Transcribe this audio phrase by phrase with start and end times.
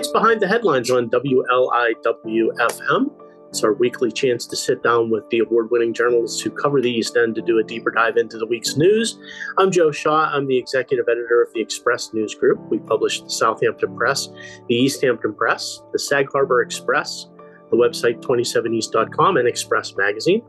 [0.00, 3.10] It's Behind the Headlines on WLIWFM.
[3.50, 6.90] It's our weekly chance to sit down with the award winning journalists who cover the
[6.90, 9.18] East End to do a deeper dive into the week's news.
[9.58, 10.34] I'm Joe Shaw.
[10.34, 12.58] I'm the executive editor of the Express News Group.
[12.70, 14.30] We publish the Southampton Press,
[14.70, 17.26] the East Hampton Press, the Sag Harbor Express,
[17.70, 20.40] the website 27east.com, and Express Magazine.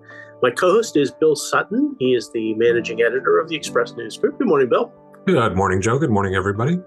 [0.42, 1.98] My co host is Bill Sutton.
[2.00, 4.38] He is the managing editor of the Express News Group.
[4.38, 4.94] Good morning, Bill.
[5.28, 6.00] Good morning, Joe.
[6.00, 6.80] Good morning, everybody.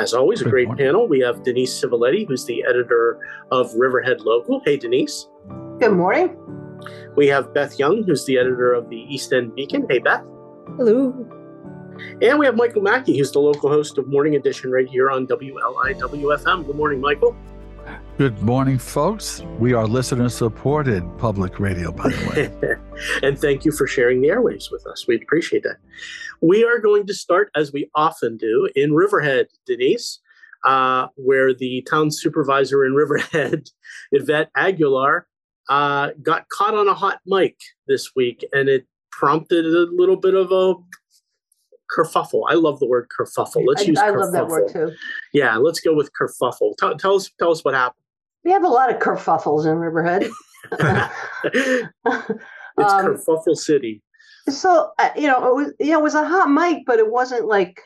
[0.00, 1.06] As always, a great panel.
[1.06, 3.18] We have Denise Civiletti, who's the editor
[3.50, 4.62] of Riverhead Local.
[4.64, 5.28] Hey, Denise.
[5.78, 6.34] Good morning.
[7.16, 9.86] We have Beth Young, who's the editor of the East End Beacon.
[9.90, 10.22] Hey, Beth.
[10.78, 11.12] Hello.
[12.22, 15.26] And we have Michael Mackey, who's the local host of Morning Edition right here on
[15.26, 16.66] WLIWFM.
[16.66, 17.36] Good morning, Michael.
[18.16, 19.42] Good morning, folks.
[19.58, 22.30] We are listener supported public radio, by the
[22.62, 22.78] way.
[23.22, 25.06] and thank you for sharing the airwaves with us.
[25.06, 25.76] We appreciate that.
[26.40, 30.20] We are going to start, as we often do, in Riverhead, Denise,
[30.64, 33.68] uh, where the town supervisor in Riverhead,
[34.12, 35.22] Yvette Aguiar,
[35.68, 37.56] uh, got caught on a hot mic
[37.88, 40.74] this week, and it prompted a little bit of a
[41.94, 42.42] kerfuffle.
[42.48, 43.64] I love the word kerfuffle.
[43.66, 44.20] Let's I, use I kerfuffle.
[44.20, 44.92] love that word too.
[45.32, 46.76] Yeah, let's go with kerfuffle.
[46.78, 48.02] Tell, tell us, tell us what happened.
[48.44, 50.22] We have a lot of kerfuffles in Riverhead.
[50.72, 51.88] it's
[52.78, 54.02] Um, kerfuffle city.
[54.48, 57.10] So uh, you know, it was you know, it was a hot mic, but it
[57.10, 57.80] wasn't like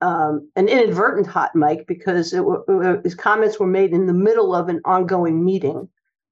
[0.00, 4.12] um, an inadvertent hot mic because it, wa- uh, his comments were made in the
[4.12, 5.88] middle of an ongoing meeting.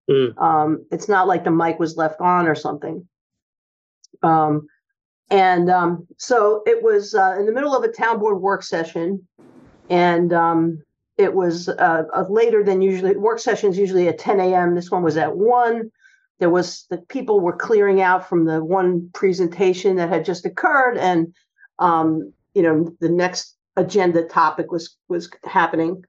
[0.08, 0.40] Mm.
[0.40, 3.06] Um, it's not like the mic was left on or something.
[4.22, 4.68] Um,
[5.30, 9.26] and um, so it was uh, in the middle of a town board work session,
[9.90, 10.82] and um,
[11.18, 13.16] it was uh, later than usually.
[13.16, 14.74] Work sessions usually at 10 a.m.
[14.76, 15.90] This one was at one.
[16.38, 20.98] There was the people were clearing out from the one presentation that had just occurred,
[20.98, 21.34] and
[21.78, 26.04] um, you know the next agenda topic was was happening,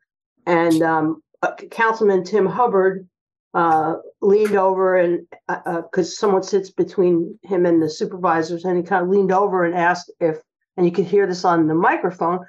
[0.46, 3.08] and um, uh, Councilman Tim Hubbard
[3.54, 9.04] uh, leaned over and because someone sits between him and the supervisors, and he kind
[9.04, 10.38] of leaned over and asked if,
[10.76, 12.40] and you could hear this on the microphone,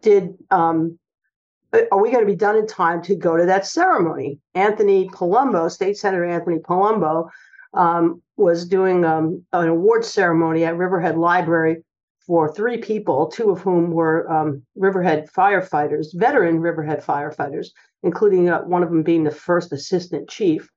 [0.00, 0.98] did um,
[1.90, 4.38] are we going to be done in time to go to that ceremony?
[4.54, 7.28] Anthony Palumbo, State Senator Anthony Palumbo,
[7.74, 11.82] um, was doing um, an award ceremony at Riverhead Library
[12.26, 17.68] for three people, two of whom were um, Riverhead firefighters, veteran Riverhead firefighters,
[18.02, 20.68] including uh, one of them being the first assistant chief.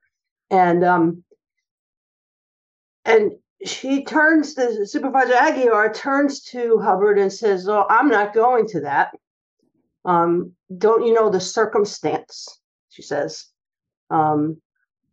[0.49, 1.23] And um,
[3.05, 3.31] and
[3.65, 8.81] she turns the supervisor Aguiar turns to Hubbard and says, "Oh, I'm not going to
[8.81, 9.11] that.
[10.07, 12.47] Um, don't you know the circumstance?"
[12.89, 13.45] She says.
[14.09, 14.61] Um,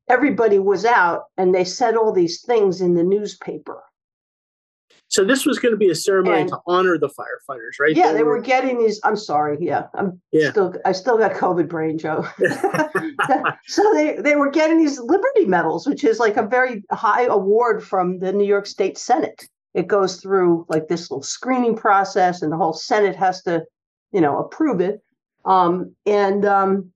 [0.09, 3.83] everybody was out, and they said all these things in the newspaper.
[5.09, 7.94] So this was going to be a ceremony And- to honor the firefighters, right?
[7.97, 9.00] Yeah, they were getting these.
[9.04, 9.59] I'm sorry.
[9.60, 10.50] Yeah, I'm Yeah.
[10.50, 10.75] still.
[10.84, 12.27] I still got COVID brain, Joe.
[13.66, 17.83] so they they were getting these Liberty medals, which is like a very high award
[17.84, 19.49] from the New York State Senate.
[19.75, 23.65] It goes through like this little screening process, and the whole Senate has to,
[24.15, 25.03] you know, approve it.
[25.45, 26.93] Um, and um,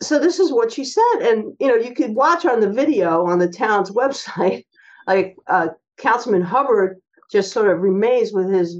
[0.00, 3.26] so this is what she said, and you know, you could watch on the video
[3.26, 4.64] on the town's website,
[5.06, 5.68] like uh,
[5.98, 7.00] Councilman Hubbard
[7.30, 8.78] just sort of remains with his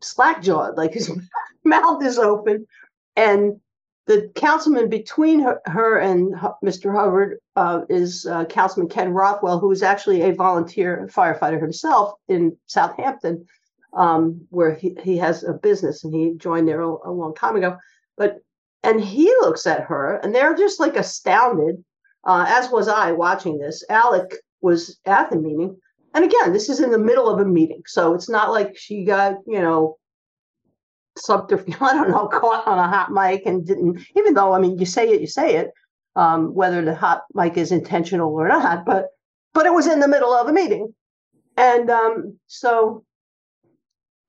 [0.00, 1.12] slack jawed, like his
[1.64, 2.66] mouth is open,
[3.14, 3.60] and
[4.06, 6.32] the councilman between her, her and
[6.64, 6.94] Mr.
[6.94, 12.56] Hubbard uh, is uh, Councilman Ken Rothwell, who is actually a volunteer firefighter himself in
[12.66, 13.44] Southampton,
[13.96, 17.56] um, where he, he has a business and he joined there a, a long time
[17.56, 17.76] ago.
[18.16, 18.38] But
[18.82, 21.82] and he looks at her and they're just like astounded,
[22.24, 23.82] uh, as was I watching this.
[23.90, 25.76] Alec was at the meeting.
[26.14, 27.82] And again, this is in the middle of a meeting.
[27.86, 29.96] So it's not like she got, you know,
[31.18, 34.78] subterfuge, I don't know, caught on a hot mic and didn't, even though, I mean,
[34.78, 35.72] you say it, you say it,
[36.14, 39.08] um, whether the hot mic is intentional or not, but,
[39.52, 40.94] but it was in the middle of a meeting.
[41.56, 43.04] And um, so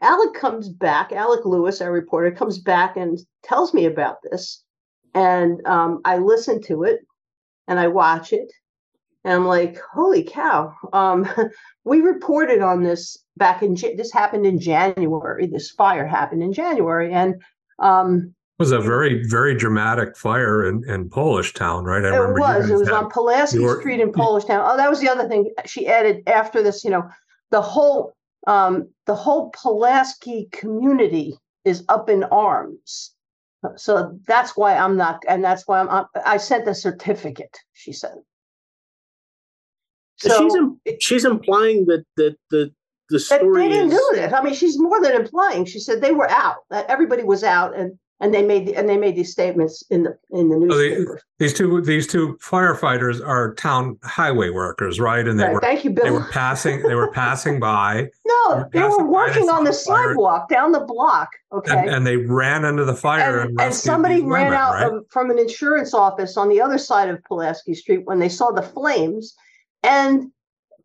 [0.02, 4.64] Alec comes back, Alec Lewis, our reporter, comes back and tells me about this.
[5.14, 7.00] And um, I listen to it
[7.68, 8.52] and I watch it.
[9.24, 10.74] And I'm like, holy cow.
[10.94, 11.28] Um,
[11.84, 15.48] we reported on this back in, this happened in January.
[15.48, 17.12] This fire happened in January.
[17.12, 17.36] And
[17.80, 22.06] um, It was a very, very dramatic fire in, in Polish town, right?
[22.06, 24.64] I it remember was, it was on Pulaski Street in Polish Town.
[24.64, 27.04] Oh, that was the other thing she added after this, you know,
[27.50, 28.16] the whole,
[28.48, 33.14] um, the whole Pulaski community is up in arms.
[33.76, 38.16] So that's why I'm not, and that's why I'm, I sent the certificate, she said.
[40.18, 42.72] So she's she's implying that that the
[43.10, 44.34] the That story they didn't is do this.
[44.34, 45.66] I mean, she's more than implying.
[45.66, 46.58] She said they were out.
[46.70, 50.18] That everybody was out, and and they made and they made these statements in the
[50.32, 51.22] in the So they- newspaper.
[51.40, 55.28] These two these two firefighters are town highway workers, right?
[55.28, 58.70] And they Right, were thank you, they were passing they were passing by no, were
[58.74, 61.30] they were working on the sidewalk down the block.
[61.54, 61.78] Okay.
[61.78, 64.92] and, and they ran into the fire and, and, and somebody ran women, out right?
[64.92, 68.50] of, from an insurance office on the other side of Pulaski Street when they saw
[68.52, 69.36] the flames,
[69.84, 70.32] and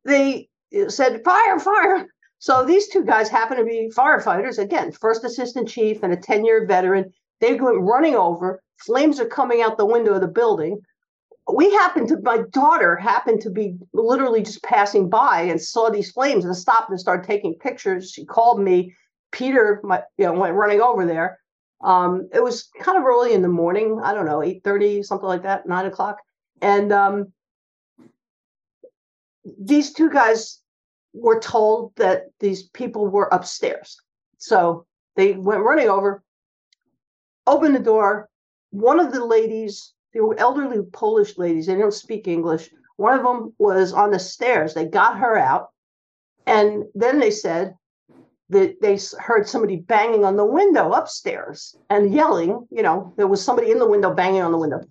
[0.04, 0.48] they
[0.88, 2.06] said fire, fire.
[2.40, 6.66] So these two guys happen to be firefighters again, first assistant chief and a ten-year
[6.66, 7.12] veteran.
[7.42, 8.62] They went running over.
[8.78, 10.80] Flames are coming out the window of the building.
[11.52, 16.12] We happened to, my daughter happened to be literally just passing by and saw these
[16.12, 18.10] flames and stopped and started taking pictures.
[18.10, 18.94] She called me.
[19.32, 21.40] Peter, my, you know, went running over there.
[21.82, 23.98] Um, it was kind of early in the morning.
[24.04, 26.18] I don't know, eight thirty, something like that, nine o'clock.
[26.60, 27.32] And um,
[29.58, 30.60] these two guys
[31.14, 33.96] were told that these people were upstairs.
[34.36, 34.86] So
[35.16, 36.22] they went running over,
[37.46, 38.28] opened the door.
[38.70, 42.70] One of the ladies, they were elderly Polish ladies, they don't speak English.
[42.96, 44.74] One of them was on the stairs.
[44.74, 45.70] They got her out.
[46.46, 47.74] And then they said
[48.50, 52.66] that they heard somebody banging on the window upstairs and yelling.
[52.70, 54.82] You know, there was somebody in the window banging on the window.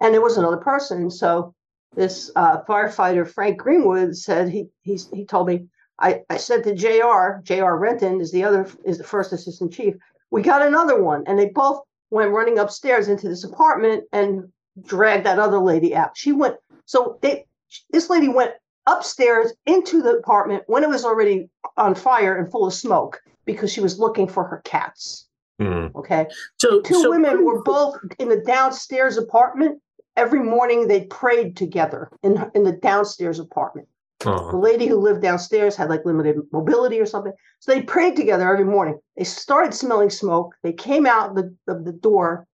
[0.00, 1.10] And there was another person.
[1.10, 1.54] So
[1.94, 5.66] this uh, firefighter, Frank Greenwood, said he, he, he told me,
[6.00, 9.94] I, I said to JR, JR Renton is the other, is the first assistant chief.
[10.32, 11.22] We got another one.
[11.26, 14.52] And they both went running upstairs into this apartment and
[14.82, 16.16] dragged that other lady out.
[16.16, 17.46] She went, so they,
[17.90, 18.52] this lady went
[18.86, 23.72] upstairs into the apartment when it was already on fire and full of smoke because
[23.72, 25.26] she was looking for her cats.
[25.58, 25.88] Hmm.
[25.94, 26.26] Okay.
[26.58, 29.80] So Two so women were both in the downstairs apartment.
[30.16, 33.88] Every morning they prayed together in, in the downstairs apartment.
[34.24, 34.58] The Oh.
[34.58, 37.32] lady who lived downstairs had like limited mobility or something.
[37.60, 38.98] So they prayed together every morning.
[39.16, 40.54] They started smelling smoke.
[40.62, 42.46] They came out the, of the door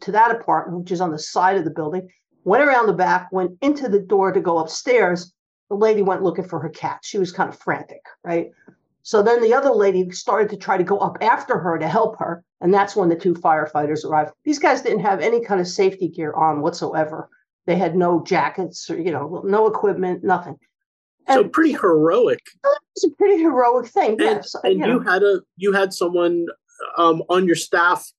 [0.00, 2.08] to that apartment, which is on the side of the building,
[2.44, 5.32] went around the back, went into the door to go upstairs.
[5.68, 7.00] The lady went looking for her cat.
[7.02, 8.50] She was kind of frantic, right?
[9.02, 12.18] So then the other lady started to try to go up after her to help
[12.18, 12.42] her.
[12.60, 14.32] And that's when the two firefighters arrived.
[14.44, 17.28] These guys didn't have any kind of safety gear on whatsoever.
[17.66, 20.56] They had no jackets or, you know, no equipment, nothing.
[21.34, 22.40] So pretty heroic.
[22.96, 24.12] it's a pretty heroic thing.
[24.12, 24.54] And, Yes.
[24.62, 26.46] and you you had a you had someone
[26.96, 28.10] um, on your staff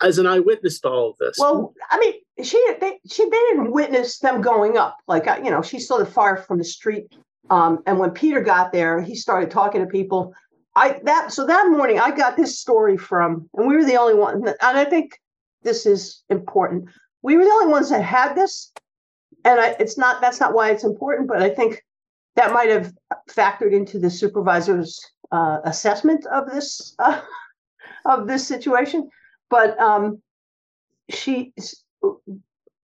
[0.00, 1.36] as an eyewitness to all of this.
[1.38, 2.14] Well, I mean,
[2.44, 4.98] she they she they didn't witness them going up.
[5.08, 7.14] Like you know, she saw the fire from the street.
[7.50, 10.34] Um, and when Peter got there, he started talking to people.
[10.76, 14.14] I that so that morning I got this story from, and we were the only
[14.14, 14.46] one.
[14.46, 15.18] And I think
[15.62, 16.88] this is important.
[17.22, 18.72] We were the only ones that had this,
[19.44, 21.82] and I, it's not that's not why it's important, but I think
[22.36, 22.92] that might have
[23.30, 25.00] factored into the supervisor's
[25.32, 27.20] uh, assessment of this uh,
[28.04, 29.08] of this situation.
[29.50, 30.20] But um,
[31.10, 31.52] she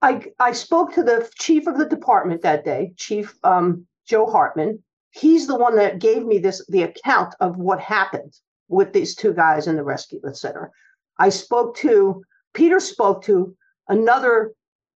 [0.02, 4.82] I I spoke to the chief of the department that day, Chief um, Joe Hartman.
[5.12, 8.34] He's the one that gave me this the account of what happened
[8.68, 10.70] with these two guys in the rescue, et cetera.
[11.18, 12.22] I spoke to
[12.54, 13.54] Peter spoke to
[13.88, 14.52] another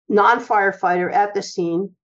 [0.08, 1.94] non-firefighter at the scene,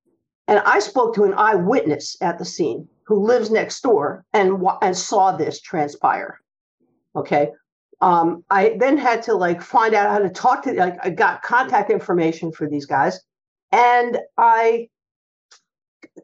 [0.48, 4.96] and I spoke to an eyewitness at the scene who lives next door and and
[4.96, 6.40] saw this transpire.
[7.14, 7.50] Okay,
[8.00, 11.42] um, I then had to like find out how to talk to like I got
[11.42, 13.20] contact information for these guys,
[13.70, 14.88] and I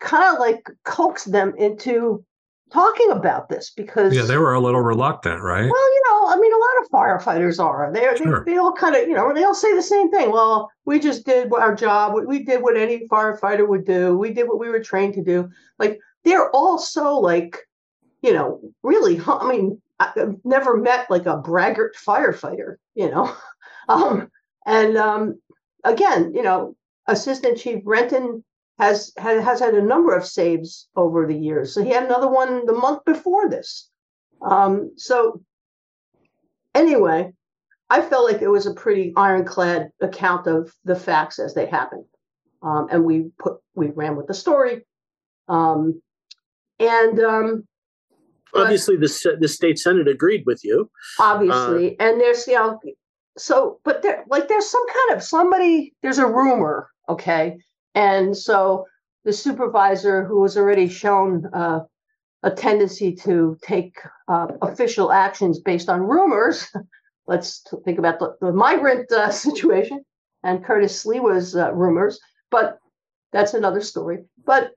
[0.01, 2.25] kind of like coaxed them into
[2.73, 5.71] talking about this because Yeah, they were a little reluctant, right?
[5.71, 7.91] well, you I mean, a lot of firefighters are.
[7.93, 8.45] They're, Sure.
[8.45, 10.31] they they all kind of, you know, they all say the same thing.
[10.31, 12.15] Well, we just did our job.
[12.15, 14.17] We, we did what any firefighter would do.
[14.17, 15.51] We did what we were trained to do.
[15.79, 17.59] Like they're all so like,
[18.23, 19.21] you know, really.
[19.27, 22.77] I mean, I've never met like a braggart firefighter.
[22.95, 23.35] You know,
[23.89, 24.31] um,
[24.67, 25.41] and um,
[25.85, 26.77] again, you know,
[27.09, 28.45] Assistant Chief Renton
[28.79, 31.73] has, has has had a number of saves over the years.
[31.75, 33.89] So he had another one the month before this.
[34.43, 35.41] Um, so
[36.75, 37.33] anyway,
[37.91, 42.07] I felt like it was a pretty ironclad account of the facts as they happened,
[42.63, 44.85] um, and we put we ran with the story,
[45.49, 46.01] um,
[46.79, 47.65] and um,
[48.55, 50.91] Obviously, the the state senate agreed with you.
[51.19, 52.79] obviously, and there's you know,
[53.37, 57.59] so but there like there's some kind of somebody there's a rumor, okay,
[57.95, 58.87] and so
[59.25, 61.81] the supervisor who was already shown uh,
[62.45, 63.97] a tendency to take
[64.29, 66.69] uh, official actions based on rumors.
[67.27, 70.05] Let's think about the, the migrant uh, situation
[70.43, 72.21] and Curtis Lewa's uh, rumors,
[72.51, 72.79] but
[73.33, 74.19] that's another story.
[74.45, 74.73] But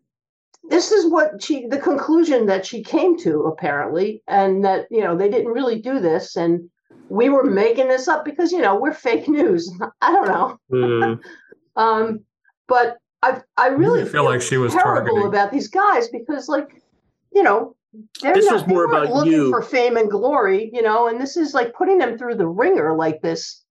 [0.70, 5.16] this is what she, the conclusion that she came to apparently, and that you know
[5.16, 6.70] they didn't really do this, and
[7.10, 9.70] we were making this up because you know we're fake news.
[10.02, 10.58] I don't know.
[10.72, 11.20] Mm.
[11.76, 12.20] Um,
[12.68, 16.82] but I I really feel like she was terrible targeting- about these guys because like
[17.38, 17.76] you know
[18.22, 19.50] they're This not, was more weren't about looking you.
[19.50, 22.96] for fame and glory, you know, and this is like putting them through the ringer
[22.96, 23.64] like this.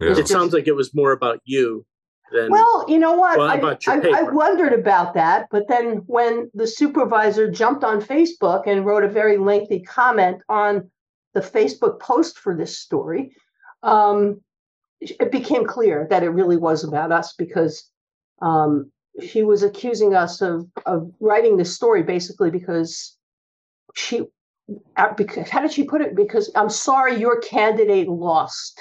[0.00, 0.18] Yeah.
[0.18, 1.84] It sounds like it was more about you
[2.32, 2.50] than.
[2.50, 3.38] Well, you know what?
[3.38, 7.84] Well, I, about your I, I wondered about that, but then when the supervisor jumped
[7.84, 10.90] on Facebook and wrote a very lengthy comment on
[11.34, 13.32] the Facebook post for this story,
[13.82, 14.40] um,
[15.00, 17.88] it became clear that it really was about us because
[18.42, 23.16] um, she was accusing us of of writing this story basically because
[23.94, 24.22] she.
[24.96, 26.14] uh, Because how did she put it?
[26.14, 28.80] Because I'm sorry, your candidate lost.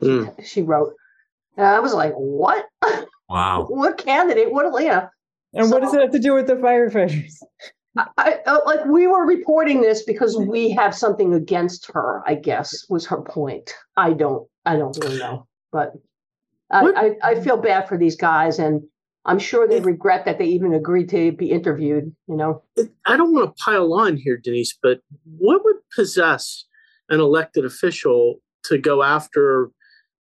[0.00, 0.44] Mm.
[0.44, 0.92] She wrote.
[1.56, 2.66] And I was like, "What?
[3.28, 3.66] Wow.
[3.68, 4.52] what candidate?
[4.52, 5.08] What you know?"
[5.54, 7.32] And what does So- it have to do with the firefighters?
[7.98, 12.22] I, I uh, like we were reporting this because we have something against her.
[12.26, 13.72] I guess was her point.
[13.96, 14.46] I don't.
[14.66, 15.92] I don't really know, but
[16.70, 18.82] I, I, I feel bad for these guys, and
[19.26, 22.14] I'm sure they regret that they even agreed to be interviewed.
[22.28, 22.62] You know,
[23.04, 25.00] I don't want to pile on here, Denise, but
[25.38, 26.64] what would possess
[27.10, 29.70] an elected official to go after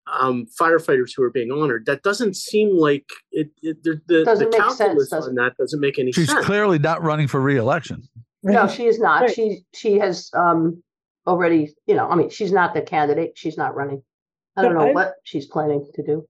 [0.07, 1.85] um, firefighters who are being honored?
[1.87, 3.49] That doesn't seem like it.
[3.63, 6.27] it the the, Doesn't the make sense, calculus does on that doesn't make any She's
[6.27, 6.37] sense.
[6.39, 8.03] She's clearly not running for reelection.
[8.43, 9.21] no, she is not.
[9.23, 9.33] Right.
[9.35, 10.81] She she has um
[11.25, 11.73] already.
[11.87, 13.31] You know, I mean, she's not the candidate.
[13.35, 14.03] She's not running.
[14.57, 16.27] I don't But know I- what she's planning to do.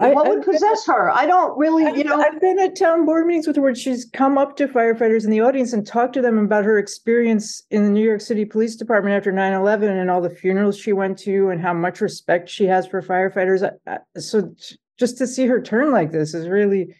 [0.00, 1.10] I- what would possess her?
[1.10, 1.82] I don't really.
[1.82, 4.56] You I've, know, I've been at town board meetings with her where she's come up
[4.56, 8.04] to firefighters in the audience and talked to them about her experience in the New
[8.04, 11.60] York City Police Department after 9 11 and all the funerals she went to and
[11.60, 13.68] how much respect she has for firefighters.
[14.16, 14.54] So
[14.98, 16.94] just to see her turn like this is really.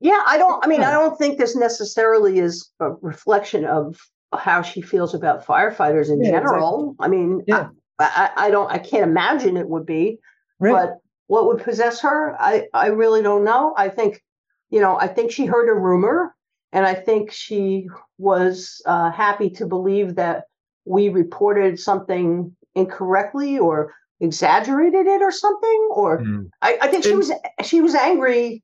[0.00, 0.64] Yeah, I don't.
[0.64, 3.96] I mean, I don't think this necessarily is a reflection of
[4.36, 6.96] how she feels about firefighters in Yeah, general.
[6.98, 7.68] I mean, Yeah.
[7.98, 8.70] I, I, I don't.
[8.70, 10.18] I can't imagine it would be.
[10.58, 10.90] Right.
[11.28, 12.36] What would possess her?
[12.40, 13.74] I, I really don't know.
[13.76, 14.22] I think,
[14.70, 16.34] you know, I think she heard a rumor,
[16.72, 20.44] and I think she was uh, happy to believe that
[20.84, 26.48] we reported something incorrectly or exaggerated it or something, or Mm.
[26.62, 27.32] I, I think she was
[27.64, 28.62] she was angry.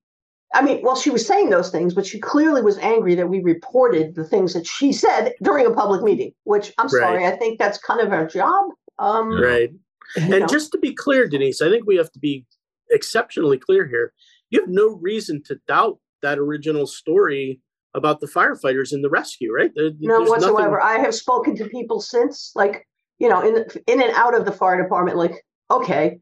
[0.55, 3.41] I mean, well, she was saying those things, but she clearly was angry that we
[3.41, 6.33] reported the things that she said during a public meeting.
[6.45, 8.67] Which I'm sorry, I think that's kind of our job.
[8.99, 9.71] Um, Right.
[10.17, 10.47] And know.
[10.47, 12.45] just to be clear, Denise, I think we have to be
[12.93, 14.13] exceptionally clear here.
[14.51, 17.61] You have no reason to doubt that original story
[17.95, 19.71] about the firefighters and the rescue, right?
[19.75, 20.81] There- no there's nothing- whatsoever.
[20.81, 22.87] I have spoken to people since, like
[23.19, 25.17] you know, in the, in and out of the fire department.
[25.17, 26.19] Like, okay,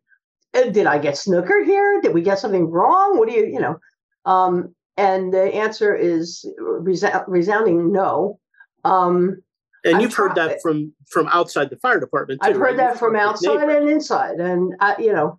[0.54, 2.00] uh, did I get snookered here?
[2.02, 3.18] Did we get something wrong?
[3.18, 3.78] What do you, you know?
[4.26, 8.38] Um, and the answer is resou- resounding no.
[8.84, 9.38] Um,
[9.84, 12.42] and I've you've heard that from from outside the fire department.
[12.42, 12.70] Too, I've right?
[12.70, 15.38] heard that from outside and inside, and I, you know,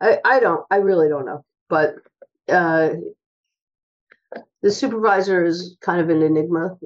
[0.00, 1.96] I I don't, I really don't know, but
[2.48, 2.90] uh,
[4.62, 6.76] the supervisor is kind of an enigma.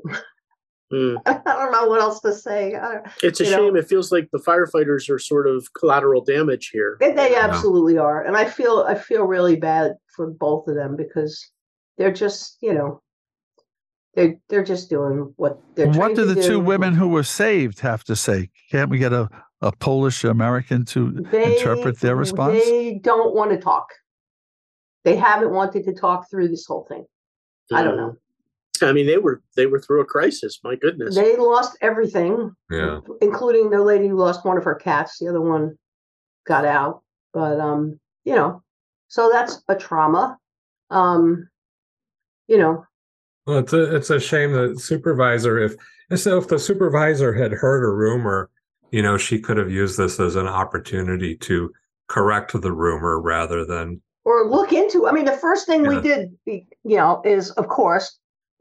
[0.93, 1.17] Mm.
[1.27, 2.79] I don't know what else to say.
[3.23, 3.77] It's a You know- shame.
[3.77, 6.97] It feels like the firefighters are sort of collateral damage here.
[7.01, 7.47] they, they Yeah.
[7.49, 11.51] absolutely are, and I feel I feel really bad for both of them because
[11.99, 13.01] they're just, you know,
[14.15, 15.87] they're they're just doing what they're.
[15.87, 18.51] What trained do to the two women who were saved have to say?
[18.71, 19.29] Can't we get a,
[19.63, 22.55] a Polish American to they, interpret their response?
[22.65, 23.89] They don't want to talk.
[25.05, 27.05] They haven't wanted to talk through this whole thing.
[27.73, 28.17] I don't know.
[28.83, 30.61] I mean, they were they were through a crisis.
[30.65, 31.15] My goodness.
[31.15, 33.01] They lost everything, Yeah.
[33.21, 35.19] including the lady who lost one of her cats.
[35.19, 35.79] The other one
[36.47, 37.03] got out,
[37.33, 38.63] but um, you know,
[39.09, 40.39] so that's a trauma.
[40.91, 41.49] Um,
[42.49, 42.85] you know,
[43.47, 45.75] Well, it's a it's a shame that supervisor if
[46.21, 48.51] so if the supervisor had heard a rumor,
[48.93, 51.73] you know, she could have used this as an opportunity to
[52.09, 55.09] correct the rumor rather than or look into.
[55.09, 58.19] I mean, the first thing we did, you know, is of course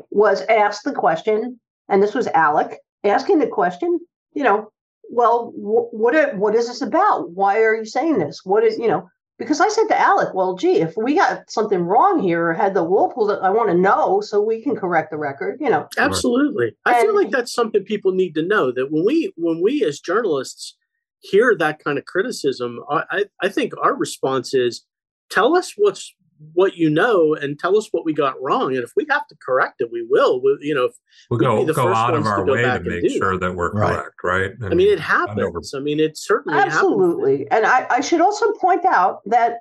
[0.10, 1.60] was ask the question,
[1.90, 4.00] and this was Alec asking the question.
[4.34, 4.72] You know,
[5.12, 7.32] well, wh- what are, what is this about?
[7.32, 8.42] Why are you saying this?
[8.44, 9.10] What is you know?
[9.42, 12.76] Because I said to Alec, well, gee, if we got something wrong here or had
[12.76, 15.58] the wool pulled, I want to know so we can correct the record.
[15.60, 16.74] You know, Absolutely.
[16.86, 20.00] I feel like that's something people need to know that when we when we as
[20.00, 20.78] journalists
[21.22, 24.86] hear that kind of criticism, I I, I think our response is
[25.32, 26.14] tell us what's
[26.54, 29.36] what you know and tell us what we got wrong and if we have to
[29.46, 30.94] correct it we will we, you know if,
[31.30, 33.34] we'll go be the go first out of ones to our way to make sure
[33.34, 33.48] that.
[33.48, 33.94] that we're Right.
[34.24, 34.24] correct,
[34.62, 34.72] right?
[34.72, 37.50] i mean it not over- happens i mean it certainly happens absolutely.
[37.52, 39.58] And I, I should also point out that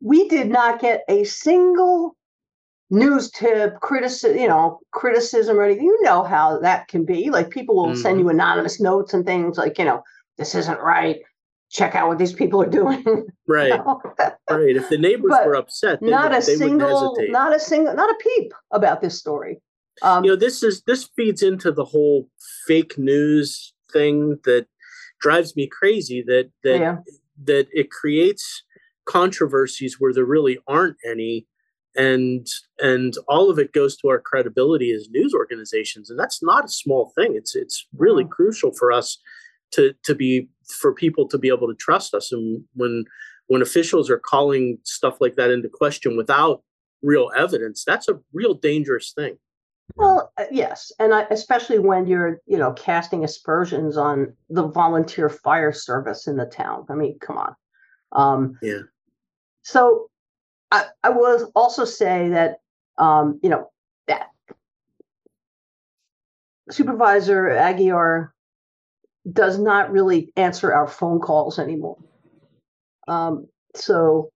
[0.00, 2.16] we did not get a single
[2.90, 5.84] news tip, criticism, you know, criticism or anything.
[5.86, 7.30] You know how that can be.
[7.30, 8.20] Like people will send Mhm.
[8.20, 10.02] you anonymous notes and things like, you know,
[10.38, 11.20] this isn't right.
[11.70, 13.04] Check out what these people are doing.
[13.48, 13.72] Right,
[14.60, 14.76] right.
[14.76, 18.52] If the neighbors were upset, they, not a single, not a single, not a peep
[18.70, 19.60] about this story.
[20.02, 22.28] Um, you know this is this feeds into the whole
[22.66, 24.66] fake news thing that
[25.20, 26.96] drives me crazy that that yeah,
[27.44, 28.62] that it creates
[29.04, 31.46] controversies where there really aren't any
[31.94, 32.46] and
[32.78, 36.68] and all of it goes to our credibility as news organizations and that's not a
[36.68, 38.30] small thing it's it's really No.
[38.30, 39.18] crucial for us
[39.72, 40.48] to to be
[40.80, 43.04] for people to be able to trust us and when
[43.52, 46.62] when officials are calling stuff like that into question without
[47.02, 49.36] real evidence that's a real dangerous thing
[49.96, 55.28] Well, uh, yes, and I, especially when you're, you know, casting aspersions on the volunteer
[55.28, 56.86] fire service in the town.
[56.88, 57.54] I mean, come on.
[58.12, 58.82] Um, Yeah.
[59.62, 60.08] So,
[60.70, 62.60] I I will also say that,
[62.96, 63.70] um, you know,
[64.06, 64.30] that
[66.70, 68.30] Supervisor Aguiar
[69.30, 71.98] does not really answer our phone calls anymore.
[73.08, 74.30] Um, so,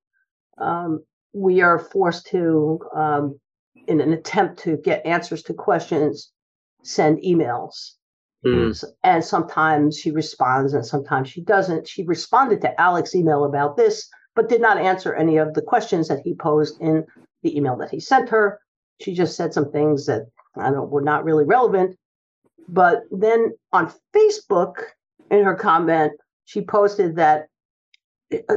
[0.59, 3.39] um, we are forced to um,
[3.87, 6.33] in an attempt to get answers to questions,
[6.83, 7.93] send emails.
[8.45, 8.85] Mm.
[9.03, 11.89] And sometimes she responds and sometimes she doesn't.
[11.89, 16.09] She responded to Alec's email about this, but did not answer any of the questions
[16.09, 17.05] that he posed in
[17.43, 18.61] the email that he sent her.
[19.01, 21.97] She just said some things that I don't were not really relevant.
[22.69, 24.75] But then on Facebook,
[25.31, 26.13] in her comment,
[26.45, 27.49] she posted that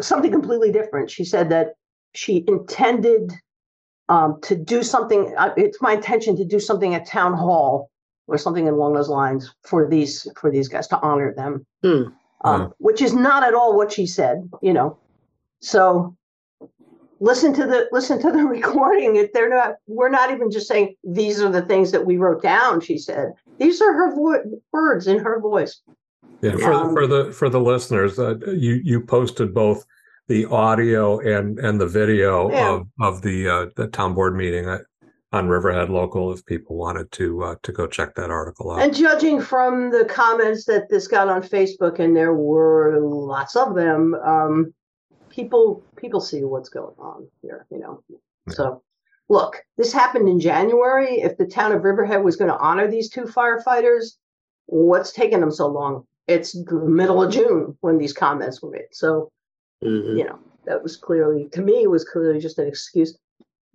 [0.01, 1.09] something completely different.
[1.09, 1.73] She said that
[2.13, 3.33] she intended
[4.09, 5.33] um, to do something.
[5.37, 7.89] Uh, it's my intention to do something at town hall
[8.27, 12.03] or something along those lines for these for these guys to honor them, Hmm.
[12.43, 12.65] um, Hmm.
[12.79, 14.49] which is not at all what she said.
[14.61, 14.97] You know,
[15.61, 16.15] so
[17.19, 19.15] listen to the listen to the recording.
[19.15, 22.41] If they're not, we're not even just saying these are the things that we wrote
[22.41, 22.81] down.
[22.81, 25.81] She said these are her vo- words in her voice.
[26.41, 29.85] Yeah, for Um, for the for the listeners, uh, you you posted both
[30.27, 32.73] the audio and and the video Yeah.
[32.75, 34.67] of of the uh, the town board meeting
[35.31, 36.31] on Riverhead Local.
[36.31, 38.81] If people wanted to uh, to go check that article out.
[38.81, 43.75] And judging from the comments that this got on Facebook, and there were lots of
[43.75, 44.73] them, um,
[45.29, 48.01] people people see what's going on here, you know.
[48.49, 48.81] So,
[49.27, 51.21] look, this happened in January.
[51.21, 54.15] If the town of Riverhead was going to honor these two firefighters,
[54.67, 56.05] what's taking them so long?
[56.29, 58.91] It's the middle of June when these comments were made.
[58.91, 59.31] So,
[59.83, 60.17] Mhm.
[60.17, 63.17] you know, that was clearly to me it was clearly just an excuse.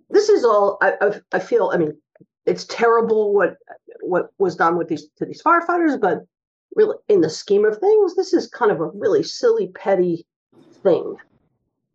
[0.09, 1.69] This is all I, I I feel.
[1.73, 1.93] I mean,
[2.45, 3.57] it's terrible what
[4.01, 6.19] what was done with these to these firefighters, but
[6.75, 10.25] really, in the scheme of things, this is kind of a really silly, petty
[10.83, 11.15] thing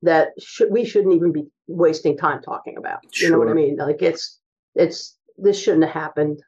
[0.02, 3.00] that should we shouldn't even be wasting time talking about.
[3.20, 3.76] You know what I mean?
[3.76, 4.38] Like it's
[4.74, 6.42] it's this shouldn't have happened.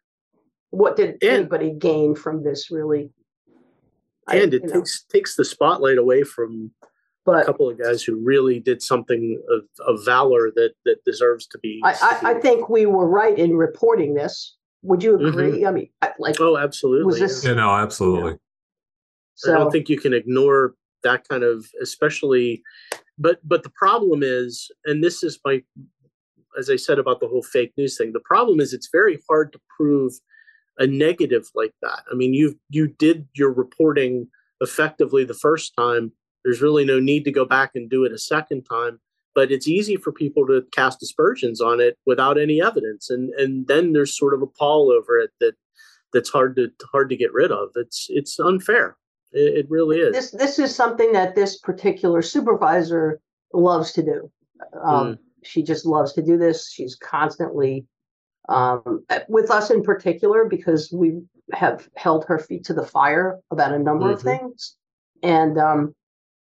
[0.70, 2.70] What did And- anybody gain from this?
[2.70, 3.10] Really,
[4.28, 6.70] I- and it you know, takes takes the spotlight away from
[7.26, 11.58] a couple of guys who really did something of, of valor that that deserves to
[11.58, 11.80] be.
[11.84, 14.56] I, I, I think we were right in reporting this.
[14.82, 15.26] Would you mm-hmm.
[15.26, 15.66] agree?
[15.66, 17.04] I mean, I, like, oh, absolutely.
[17.04, 17.50] Was this- yeah.
[17.50, 18.32] you know, absolutely.
[18.32, 18.38] I
[19.34, 22.62] so don't think you can ignore that kind of, especially.
[23.18, 25.62] But but the problem is, and this is my,
[26.58, 28.12] as I said about the whole fake news thing.
[28.12, 30.12] The problem is it's very hard to prove
[30.78, 32.02] a negative like that.
[32.10, 34.28] I mean, you you did your reporting
[34.60, 36.12] effectively the first time.
[36.44, 39.00] There's really no need to go back and do it a second time.
[39.34, 43.66] But it's easy for people to cast aspersions on it without any evidence, and and
[43.66, 45.54] then there's sort of a pall over it that
[46.12, 47.70] that's hard to hard to get rid of.
[47.74, 48.96] It's it's unfair.
[49.32, 50.12] It, it really is.
[50.14, 53.20] this this is something that this particular supervisor
[53.54, 54.30] loves to do.
[54.84, 56.70] Um, She just loves to do this.
[56.70, 57.86] She's constantly
[58.48, 63.72] um, with us in particular because we have held her feet to the fire about
[63.72, 64.38] a number of Mhm.
[64.38, 64.76] things,
[65.22, 65.94] and um,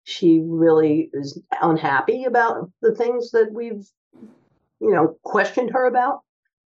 [0.04, 3.88] she really is unhappy about the things that we've,
[4.80, 6.20] you know, questioned her about.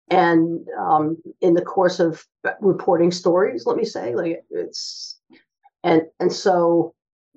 [0.10, 2.26] And um, in the course of
[2.60, 5.20] reporting stories, let me say, like it's,
[5.84, 6.94] and and so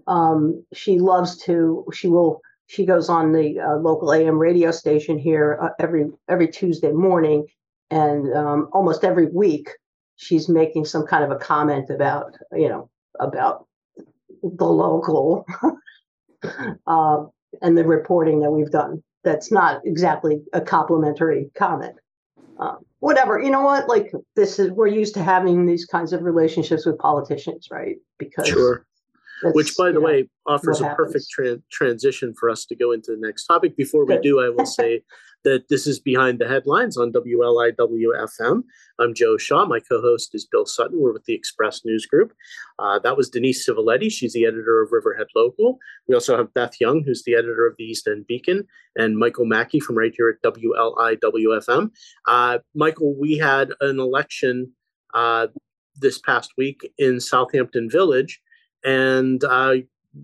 [0.08, 1.86] um, she loves to.
[1.92, 2.40] She will.
[2.66, 7.46] She goes on the uh, local AM radio station here uh, every every Tuesday morning,
[7.90, 9.70] and um, almost every week
[10.16, 13.66] she's making some kind of a comment about you know about
[14.42, 15.46] the local
[16.86, 17.24] uh,
[17.62, 19.02] and the reporting that we've done.
[19.22, 21.96] That's not exactly a complimentary comment.
[22.58, 23.88] Um, whatever, you know what?
[23.88, 27.96] Like this is we're used to having these kinds of relationships with politicians, right?
[28.18, 28.86] Because Sure.
[29.42, 31.60] Which by the know, way offers a what perfect happens.
[31.60, 34.64] tran- transition for us to go into the next topic before we do i will
[34.64, 35.02] say
[35.44, 38.62] that this is behind the headlines on wliwfm
[38.98, 39.66] i'm joe shaw.
[39.66, 41.00] My co-host is bill sutton.
[41.00, 42.32] We're with the express news group.
[42.78, 44.10] Uh, that was denise civiletti.
[44.10, 45.78] She's the editor of riverhead local.
[46.08, 49.44] We also have beth young who's the editor of the east end beacon and michael
[49.44, 51.90] mackey from right here at wliwfm
[52.28, 54.72] uh, michael we had an election
[55.14, 55.46] uh,
[55.96, 58.40] this past week in southampton village
[58.84, 59.74] and uh,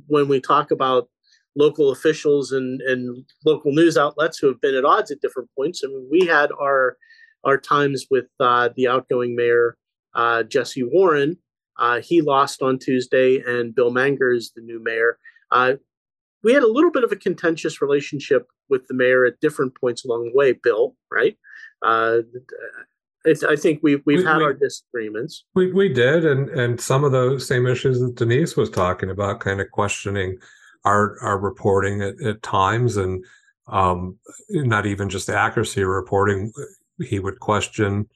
[0.07, 1.09] when we talk about
[1.57, 5.83] local officials and, and local news outlets who have been at odds at different points,
[5.85, 6.97] I mean, we had our
[7.45, 9.77] our times with uh, the outgoing mayor
[10.15, 11.37] uh, Jesse Warren.
[11.79, 15.19] Uh, he lost on Tuesday, and Bill Manger is the new mayor.
[15.51, 15.75] Uh,
[16.45, 20.05] we had a little bit of a contentious relationship with the mayor at different points
[20.05, 20.53] along the way.
[20.53, 21.37] Bill, right?
[21.83, 22.19] Uh,
[23.27, 25.45] I, I think we we've We- had we- our disagreements.
[25.55, 29.41] We we did, and and some of those same issues that Denise was talking about,
[29.41, 30.39] kind of questioning
[30.85, 33.25] our our reporting at, at times, and
[33.67, 36.53] um, not even just the accuracy of reporting.
[36.99, 38.09] He would question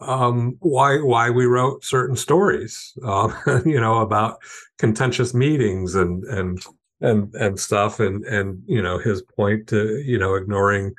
[0.00, 3.32] um, why why we wrote certain stories, uh,
[3.64, 4.38] you know, about
[4.78, 6.62] contentious meetings and and
[7.00, 10.94] and and stuff, and and you know his point to you know ignoring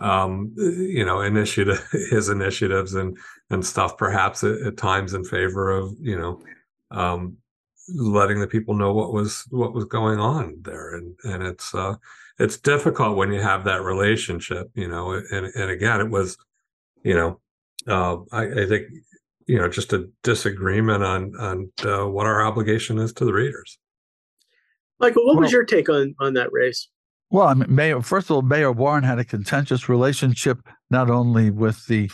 [0.00, 3.18] um you know initiative his initiatives and
[3.50, 6.40] and stuff perhaps at, at times in favor of you know
[6.92, 7.36] um
[7.94, 11.94] letting the people know what was what was going on there and and it's uh
[12.38, 16.36] it's difficult when you have that relationship you know and and again it was
[17.02, 17.40] you know
[17.86, 18.86] uh i, I think
[19.46, 23.78] you know just a disagreement on on uh, what our obligation is to the readers
[25.00, 26.88] Michael, what was your take on on that race?
[27.30, 28.02] Well, I mean, Mayor.
[28.02, 30.58] First of all, Mayor Warren had a contentious relationship
[30.90, 32.10] not only with the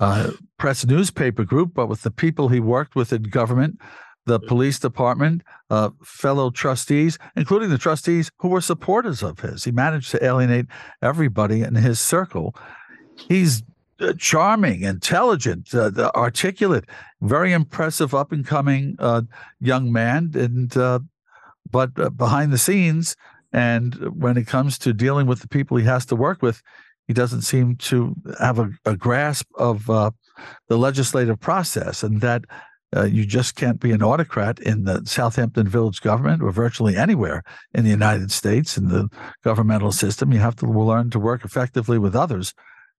[0.00, 3.80] uh, press newspaper group, but with the people he worked with in government,
[4.26, 9.64] the police department, uh, fellow trustees, including the trustees who were supporters of his.
[9.64, 10.66] He managed to alienate
[11.00, 12.54] everybody in his circle.
[13.16, 13.62] He's
[14.00, 16.84] uh, charming, intelligent, uh, articulate,
[17.22, 19.22] very impressive up and coming uh,
[19.60, 20.98] young man, and uh,
[21.70, 23.16] but uh, behind the scenes.
[23.52, 26.60] And when it comes to dealing with the people he has to work with,
[27.06, 30.10] he doesn't seem to have a, a grasp of uh,
[30.68, 32.44] the legislative process, and that
[32.94, 37.42] uh, you just can't be an autocrat in the Southampton Village government or virtually anywhere
[37.74, 39.08] in the United States in the
[39.42, 40.32] governmental system.
[40.32, 42.54] You have to learn to work effectively with others.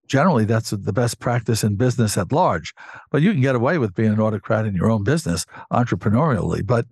[0.07, 2.73] Generally, that's the best practice in business at large.
[3.11, 6.65] But you can get away with being an autocrat in your own business entrepreneurially.
[6.65, 6.85] But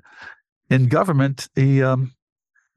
[0.70, 2.14] in government, he um,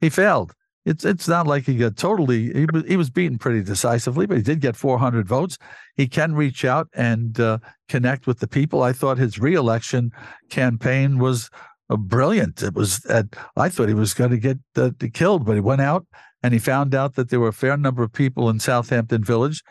[0.01, 0.53] he failed.
[0.85, 2.53] It's it's not like he got totally.
[2.53, 5.59] He was he was beaten pretty decisively, but he did get 400 votes.
[5.97, 8.83] He can reach out and uh, connect with the people.
[8.83, 10.13] I thought his reelection
[10.51, 11.51] campaign was
[11.91, 12.63] uh, brilliant.
[12.63, 13.05] It was.
[13.07, 16.07] At, I thought he was going to get uh, killed, but he went out
[16.43, 19.63] and he found out that there were a fair number of people in Southampton Village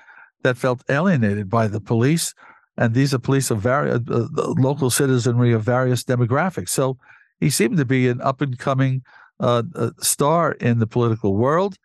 [0.43, 2.33] that felt alienated by the police,
[2.77, 6.69] and these are police of various uh, local citizenry of various demographics.
[6.69, 6.97] So
[7.39, 9.01] he seemed to be an up and coming
[9.39, 9.63] uh,
[9.99, 11.77] star in the political world,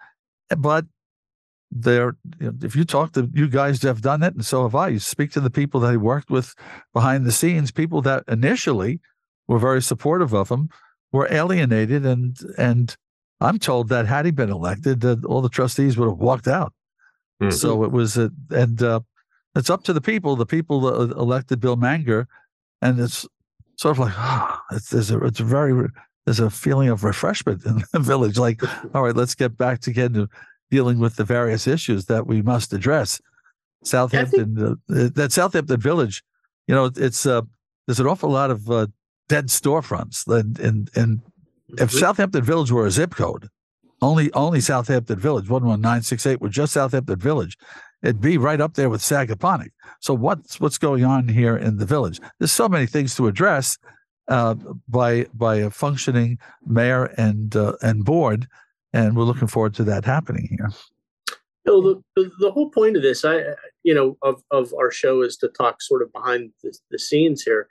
[0.56, 0.86] but
[1.70, 4.74] there, you know, if you talk to you guys have done it, and so have
[4.74, 4.88] I.
[4.88, 6.54] You speak to the people that he worked with
[6.92, 9.00] behind the scenes, people that initially
[9.48, 10.68] were very supportive of him,
[11.12, 12.94] were alienated, and and
[13.40, 16.74] I'm told that had he been elected, that all the trustees would have walked out.
[17.42, 17.52] Mhm.
[17.52, 19.00] So it was, a, and uh,
[19.56, 20.36] it's up to the people.
[20.36, 22.28] The people uh, elected Bill Manger,
[22.82, 23.26] and it's
[23.76, 24.14] sort of like
[24.72, 25.88] it's there's a it's a very
[26.24, 28.38] there's a feeling of refreshment in the village.
[28.38, 28.62] Like,
[28.94, 30.28] all right, let's get back to again to
[30.70, 33.20] dealing with the various issues that we must address.
[33.84, 36.22] Southampton, uh, that Southampton village,
[36.68, 37.42] you know, it's uh,
[37.86, 38.86] there's an awful lot of uh,
[39.28, 41.20] dead storefronts, and and and
[41.78, 41.90] if.
[41.90, 43.48] Southampton Village were a zip code,
[44.00, 47.58] only only Southampton Village, one one nine six eight, were just Southampton Village,
[48.02, 49.70] it'd be right up there with Sagaponack.
[50.00, 52.20] So what's what's going on here in the village?
[52.38, 53.78] There's so many things to address
[54.28, 54.54] uh,
[54.88, 58.48] by by a functioning mayor and uh, and board,
[58.92, 60.70] and we're looking forward to that happening here.
[61.64, 63.40] No, the, the, the whole point of this, I,
[63.84, 67.42] you know, of, of our show is to talk sort of behind the, the scenes
[67.42, 67.68] here.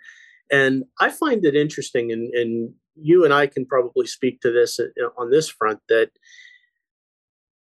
[0.49, 4.79] And I find it interesting, and, and you and I can probably speak to this
[4.79, 4.85] uh,
[5.17, 6.11] on this front that,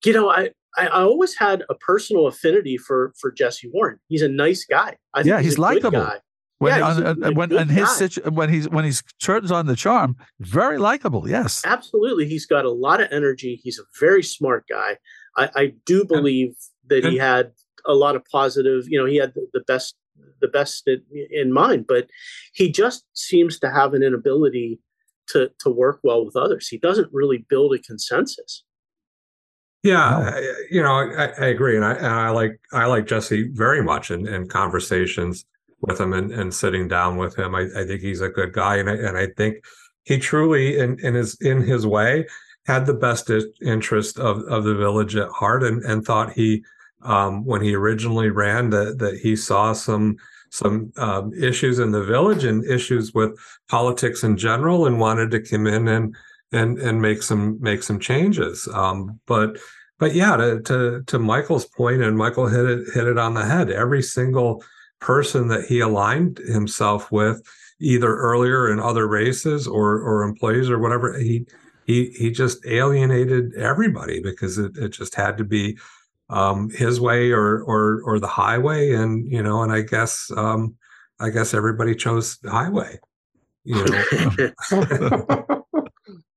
[0.03, 3.99] you know, I, I, always had a personal affinity for, for Jesse Warren.
[4.07, 4.97] He's a nice guy.
[5.13, 6.11] I think Yeah, he's a good likable.
[6.59, 6.65] Guy.
[6.65, 9.01] When Yeah, he's on, a- uh, a when and his situ- when he's when he's
[9.21, 11.29] turns on the charm, very likable.
[11.29, 11.61] Yes.
[11.65, 12.27] Absolutely.
[12.27, 13.59] He's got a lot of energy.
[13.63, 14.97] He's a very smart guy.
[15.37, 16.55] I, I do believe
[16.87, 17.51] that he had
[17.85, 19.95] a lot of positive, you know, he had the, the best
[20.41, 22.07] the best in, in mind, but
[22.53, 24.79] he just seems to have an inability
[25.27, 26.67] to to work well with others.
[26.67, 28.63] He doesn't really build a consensus.
[29.81, 30.37] Yeah,
[30.69, 34.11] you know, I, I agree, and I, and I like I like Jesse very much
[34.11, 35.45] in, in conversations
[35.81, 37.55] with him and, and sitting down with him.
[37.55, 39.63] I, I think he's a good guy, and I, and I think
[40.03, 42.25] he truly, in, in his in his way,
[42.65, 46.63] had the best interest of, of the village at heart, and and thought he,
[47.03, 50.17] um, when he originally ran, that that he saw some
[50.51, 53.37] some um, issues in the village and issues with
[53.69, 56.15] politics in general, and wanted to come in and
[56.51, 58.67] and and make some make some changes.
[58.73, 59.57] Um, but
[59.99, 63.45] but yeah, to, to to Michael's point, and Michael hit it hit it on the
[63.45, 63.69] head.
[63.69, 64.63] Every single
[64.99, 67.41] person that he aligned himself with,
[67.79, 71.45] either earlier in other races or or employees or whatever, he
[71.85, 75.77] he he just alienated everybody because it, it just had to be
[76.29, 80.75] um, his way or or or the highway, and you know, and I guess um,
[81.19, 82.99] I guess everybody chose the highway.
[83.63, 85.45] You know.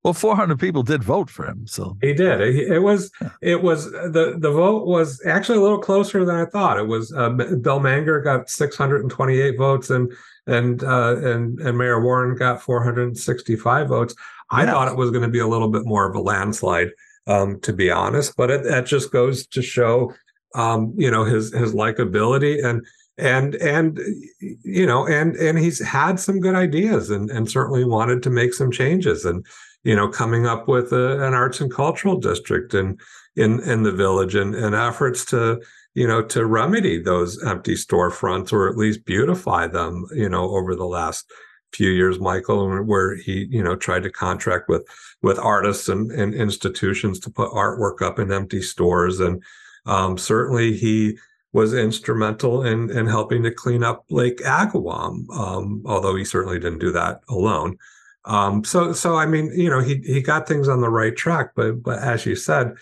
[0.05, 2.41] Well, 400 people did vote for him, so he did.
[2.41, 6.79] It, was it was the the vote was actually a little closer than I thought.
[6.79, 10.13] It was uh, Bill Manger got 628 votes, and
[10.49, 14.15] and uh, and and Mayor Warren got 465 votes.
[14.51, 16.89] I thought it was going to be a little bit more of a landslide,
[17.29, 18.37] um, to be honest.
[18.37, 20.13] But it, that just goes to show,
[20.57, 22.85] um, you know, his his likability and
[23.19, 24.01] and and
[24.39, 28.53] you know and and he's had some good ideas and and certainly wanted to make
[28.53, 29.47] some changes and
[29.85, 32.99] you know, coming up with a, an arts and cultural district in
[33.37, 35.61] in in the village and, and efforts to
[35.95, 40.75] you know to remedy those empty storefronts or at least beautify them you know over
[40.75, 41.31] the last
[41.73, 44.87] few years michael where he you know tried to contract with
[45.23, 49.21] with artists and, and institutions to put artwork up in empty stores.
[49.21, 49.43] And
[49.87, 51.19] um, certainly he
[51.53, 56.79] was instrumental in in helping to clean up lake agawam um, although he certainly didn't
[56.79, 57.77] do that alone
[58.25, 61.53] um, so, so I mean, you know, he he got things on the right track,
[61.57, 62.75] but but as you said,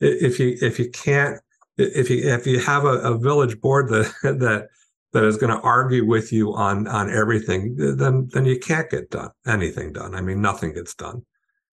[0.00, 1.40] if you if you can't
[1.76, 4.68] if you if you have a, a village board that that
[5.12, 9.10] that is going to argue with you on on everything, then then you can't get
[9.10, 10.14] done anything done.
[10.14, 11.24] I mean, nothing gets done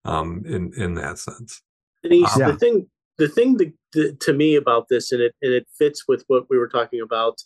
[0.06, 1.62] um, in in that sense.
[2.04, 5.54] Denise, um, the thing the thing that, the, to me about this, and it and
[5.54, 7.42] it fits with what we were talking about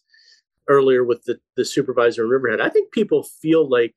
[0.67, 2.61] earlier with the the supervisor in Riverhead.
[2.61, 3.95] I think people feel like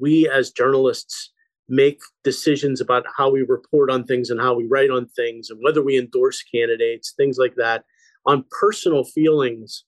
[0.00, 1.32] we as journalists
[1.68, 5.60] make decisions about how we report on things and how we write on things and
[5.62, 7.84] whether we endorse candidates, things like that,
[8.24, 9.84] on personal feelings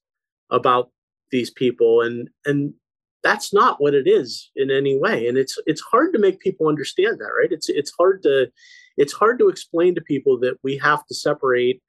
[0.50, 0.90] about
[1.30, 2.02] these people.
[2.02, 2.74] And and
[3.22, 5.26] that's not what it is in any way.
[5.26, 7.52] And it's it's hard to make people understand that right?
[7.52, 8.50] It's it's hard to
[8.96, 11.82] it's hard to explain to people that we have to separate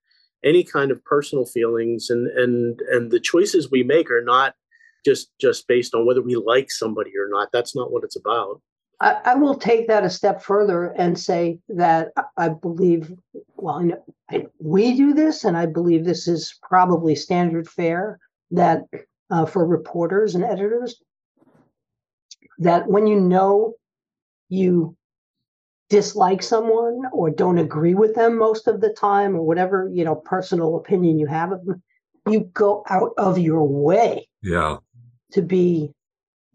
[0.43, 4.56] any kind of personal feelings and and and the choices we make are not
[5.05, 7.49] just just based on whether we like somebody or not.
[7.51, 8.61] That's not what it's about.
[8.99, 13.11] I, I will take that a step further and say that I believe,
[13.55, 18.19] well, I know, I, we do this, and I believe this is probably standard fare
[18.51, 18.83] that
[19.31, 21.01] uh, for reporters and editors,
[22.59, 23.73] that when you know
[24.49, 24.95] you
[25.89, 30.15] dislike someone or don't agree with them most of the time or whatever you know
[30.15, 31.83] personal opinion you have of them
[32.29, 34.77] you go out of your way yeah
[35.32, 35.94] to be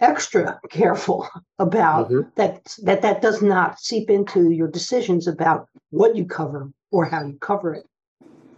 [0.01, 2.29] extra careful about mm-hmm.
[2.37, 7.25] that that that does not seep into your decisions about what you cover or how
[7.25, 7.87] you cover it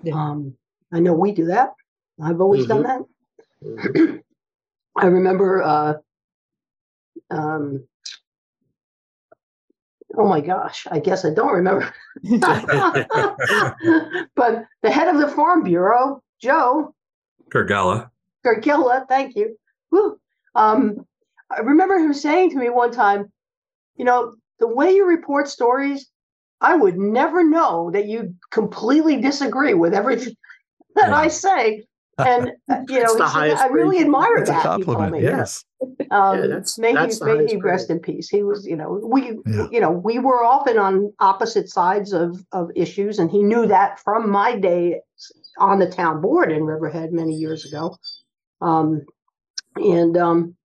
[0.03, 0.15] yeah.
[0.15, 0.55] um,
[0.93, 1.75] i know we do that
[2.23, 2.83] i've always mm-hmm.
[2.83, 3.07] done
[3.63, 4.17] that mm-hmm.
[4.97, 5.95] i remember uh,
[7.31, 7.87] um,
[10.17, 11.93] oh my gosh i guess i don't remember
[14.35, 16.93] but the head of the farm bureau joe
[17.51, 18.11] Gergela.
[18.45, 19.57] Gergela, thank you
[20.55, 21.07] um,
[21.51, 23.33] I remember him saying to me one time,
[23.97, 26.11] you know, the way you report stories,
[26.61, 30.35] I would never know that you completely disagree with everything
[30.97, 31.17] that yeah.
[31.17, 31.85] I say.
[32.19, 34.65] And uh, you know, said, I really admire that.
[34.65, 35.65] A compliment, yes.
[36.11, 38.31] Um, yeah, may he, may he rest in peace.
[38.31, 39.39] He was, you know, we,
[39.71, 44.01] you know, we were often on opposite sides of of issues, and he knew that
[44.01, 45.01] from my day
[45.59, 47.97] on the town board in Riverhead many years ago.
[48.63, 49.03] Um,
[49.79, 50.57] and um,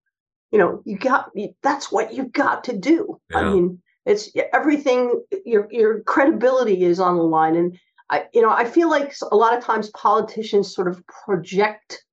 [0.50, 1.30] you know, you got
[1.62, 3.20] that's what you got to do.
[3.30, 3.38] Yeah.
[3.38, 5.22] I mean, it's everything.
[5.44, 7.78] Your your credibility is on the line, and
[8.10, 12.04] I, you know, I feel like a lot of times politicians sort of project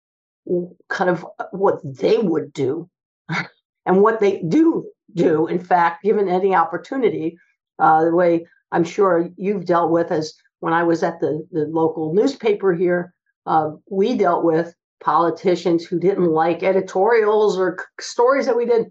[0.89, 2.89] kind of what they would do
[3.85, 5.47] and what they do do.
[5.47, 7.37] In fact, given any opportunity,
[7.77, 11.65] uh, the way I'm sure you've dealt with as when I was at the the
[11.65, 13.13] local newspaper here,
[13.45, 18.85] uh, we dealt with politicians who didn't like editorials or stories that we did,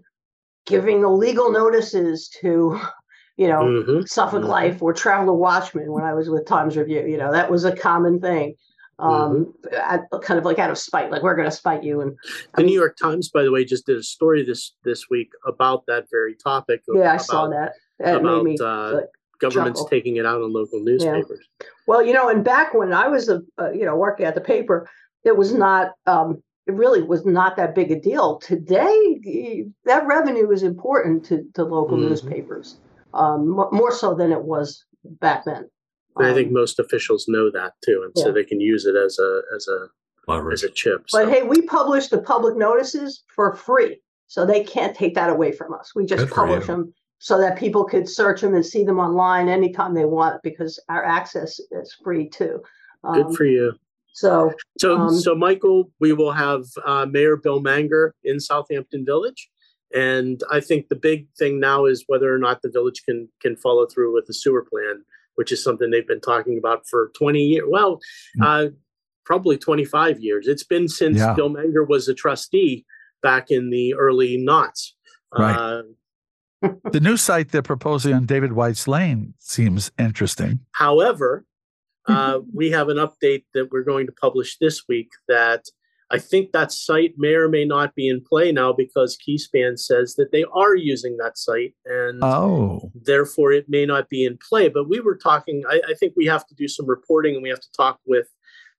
[0.67, 2.79] giving illegal notices to
[3.37, 4.07] you know, Mhm.
[4.07, 4.47] Suffolk Mhm.
[4.49, 7.07] Life or Traveler Watchman when I was with Times Review.
[7.07, 8.55] You know, that was a common thing.
[8.99, 12.01] Um, at, kind of like out of spite, like we're going to spite you.
[12.01, 12.15] And
[12.53, 15.29] I The New York Times, by the way, just did a story this this week
[15.47, 16.83] about that very topic.
[16.93, 17.71] yeah, I saw that.
[17.97, 18.57] That made about me.
[18.61, 19.05] uh, like,
[19.39, 19.89] governments chuckle.
[19.89, 21.39] taking it out on local newspapers.
[21.87, 24.41] Well, you know, and back when I was, a, uh, you know, working at the
[24.41, 24.87] paper,
[25.23, 25.91] it was not.
[26.05, 28.37] Um, it really was not that big a deal.
[28.37, 32.09] Today, that revenue is important to, to local Mhm.
[32.09, 32.77] newspapers,
[33.15, 35.69] um, more so than it was back then.
[36.17, 38.95] And I think Um, most officials know that too, and so they can use it
[38.95, 39.87] as a as a
[40.51, 41.05] as a chip.
[41.11, 45.51] But hey, we publish the public notices for free, so they can't take that away
[45.51, 45.95] from us.
[45.95, 49.47] We just Good publish them so that people could search them and see them online
[49.47, 52.61] anytime they want because our access is free too.
[53.13, 53.73] Good Um, for you.
[54.13, 59.49] So So, um, so Michael, we will have uh, Mayor Bill Manger in Southampton Village,
[59.93, 63.55] and I think the big thing now is whether or not the village can can
[63.57, 65.03] follow through with the sewer plan,
[65.35, 67.65] which is something they've been talking about for twenty years.
[67.69, 67.99] Well,
[68.39, 68.45] Mm.
[68.45, 68.69] uh,
[69.25, 70.47] probably twenty five years.
[70.47, 71.33] It's been since Yeah.
[71.33, 72.85] Bill Manger was a trustee
[73.21, 74.95] back in the early knots.
[75.37, 75.55] Right.
[75.55, 75.83] Uh,
[76.91, 80.59] The new site they're proposing on David White's Lane seems interesting.
[80.73, 81.43] However,
[82.11, 85.65] uh, we have an update that we're going to publish this week that
[86.13, 90.15] I think that site may or may not be in play now because Keyspan says
[90.15, 94.67] that they are using that site and Oh, therefore it may not be in play.
[94.67, 97.49] But we were talking, I, I think we have to do some reporting and we
[97.49, 98.27] have to talk with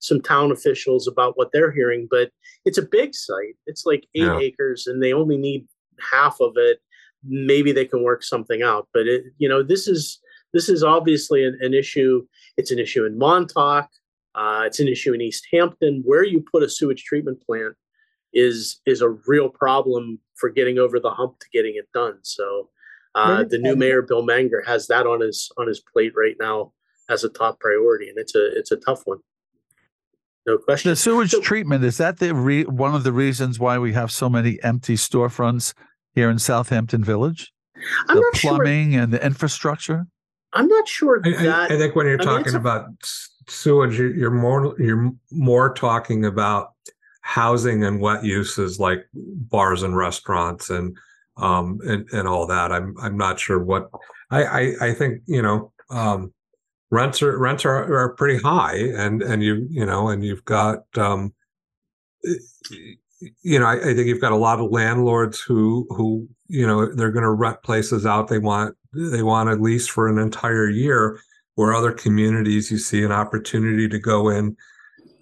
[0.01, 2.07] some town officials about what they're hearing.
[2.11, 2.33] But
[2.67, 4.39] it's a big site, it's like eight Yeah.
[4.39, 5.67] acres and they only need
[6.13, 6.81] half of it.
[7.25, 8.89] Maybe they can work something out.
[8.93, 10.19] But it, you know, this is
[10.53, 12.27] this is obviously an, an issue.
[12.57, 13.89] It's an issue in Montauk.
[14.35, 16.03] Uh, it's an issue in East Hampton.
[16.05, 17.75] Where you put a sewage treatment plant
[18.33, 22.19] is is a real problem for getting over the hump to getting it done.
[22.23, 22.71] So
[23.15, 26.73] uh, the new mayor Bill Manger has that on his on his plate right now
[27.11, 29.19] as a top priority, and it's a it's a tough one.
[30.47, 30.91] No question.
[30.91, 34.11] the sewage So- treatment is that the re- one of the reasons why we have
[34.11, 35.73] so many empty storefronts
[36.15, 37.53] here in Southampton Village?
[38.09, 38.51] I'm the not sure.
[38.57, 40.07] plumbing and the infrastructure.
[40.53, 41.73] I'm not sure I, I, that.
[41.73, 42.87] I think when you're I mean, talking about
[43.49, 46.73] sewage, you're, you're more you're more talking about
[47.23, 50.97] housing and wet uses like bars and restaurants and
[51.37, 52.73] um and, and all that.
[52.73, 53.91] I'm I'm not sure what
[54.31, 56.33] I I, I think you know um
[56.91, 60.85] rents are rents are, are pretty high and and you you know and you've got
[60.99, 61.33] um
[63.43, 66.93] you know I, I think you've got a lot of landlords who who you know
[66.95, 70.69] they're going to rent places out they want they want at least for an entire
[70.69, 71.19] year
[71.55, 74.57] where other communities you see an opportunity to go in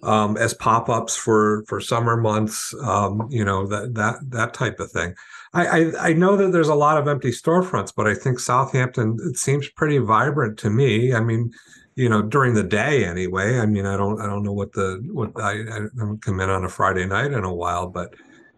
[0.03, 4.91] um, as pop-ups for for summer months um, you know that that that type of
[4.91, 5.13] thing.
[5.53, 9.17] I, I i know that there's a lot of empty storefronts but i think southampton
[9.21, 11.13] it seems pretty vibrant to me.
[11.13, 11.51] I mean
[12.01, 13.59] you know during the day anyway.
[13.59, 16.49] I mean i don't i don't know what the what i, I haven't come in
[16.49, 18.13] on a friday night in a while but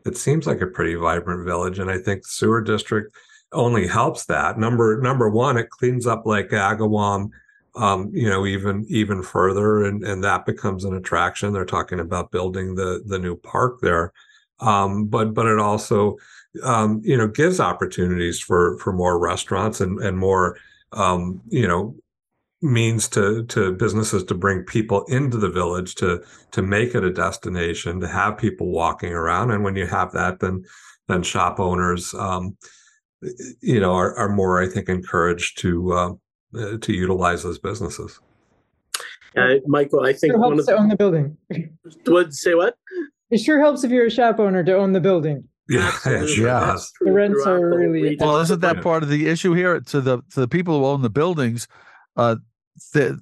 [0.05, 3.15] it seems like a pretty vibrant village and i think the sewer district
[3.53, 4.57] only helps that.
[4.57, 7.29] Number number one it cleans up lake agawam
[7.75, 11.53] um, you know even even further and and that becomes an attraction.
[11.53, 14.11] They're talking about building the the new park there.
[14.59, 16.17] Um, but but it also
[16.63, 20.57] um, you know gives opportunities for for more restaurants and and more
[20.91, 21.95] um, you know
[22.63, 27.11] means to to businesses to bring people into the village to to make it a
[27.11, 30.63] destination to have people walking around and when you have that then
[31.09, 32.55] then shop owners um,
[33.61, 36.11] you know are, are more i think encouraged to uh,
[36.57, 38.19] uh, to utilize those businesses
[39.35, 41.35] Uh, Michael, I think It one helps of to own the building.
[42.07, 42.75] would say what?
[43.31, 45.43] It sure helps if you're a shop owner to own the building.
[45.67, 46.43] yeah Absolutely.
[46.43, 46.77] Yeah.
[47.01, 49.79] The rents are really- Well, isn't that part of the issue here?
[49.81, 51.67] To the to the people who own the buildings,
[52.15, 52.35] uh,
[52.93, 53.19] the,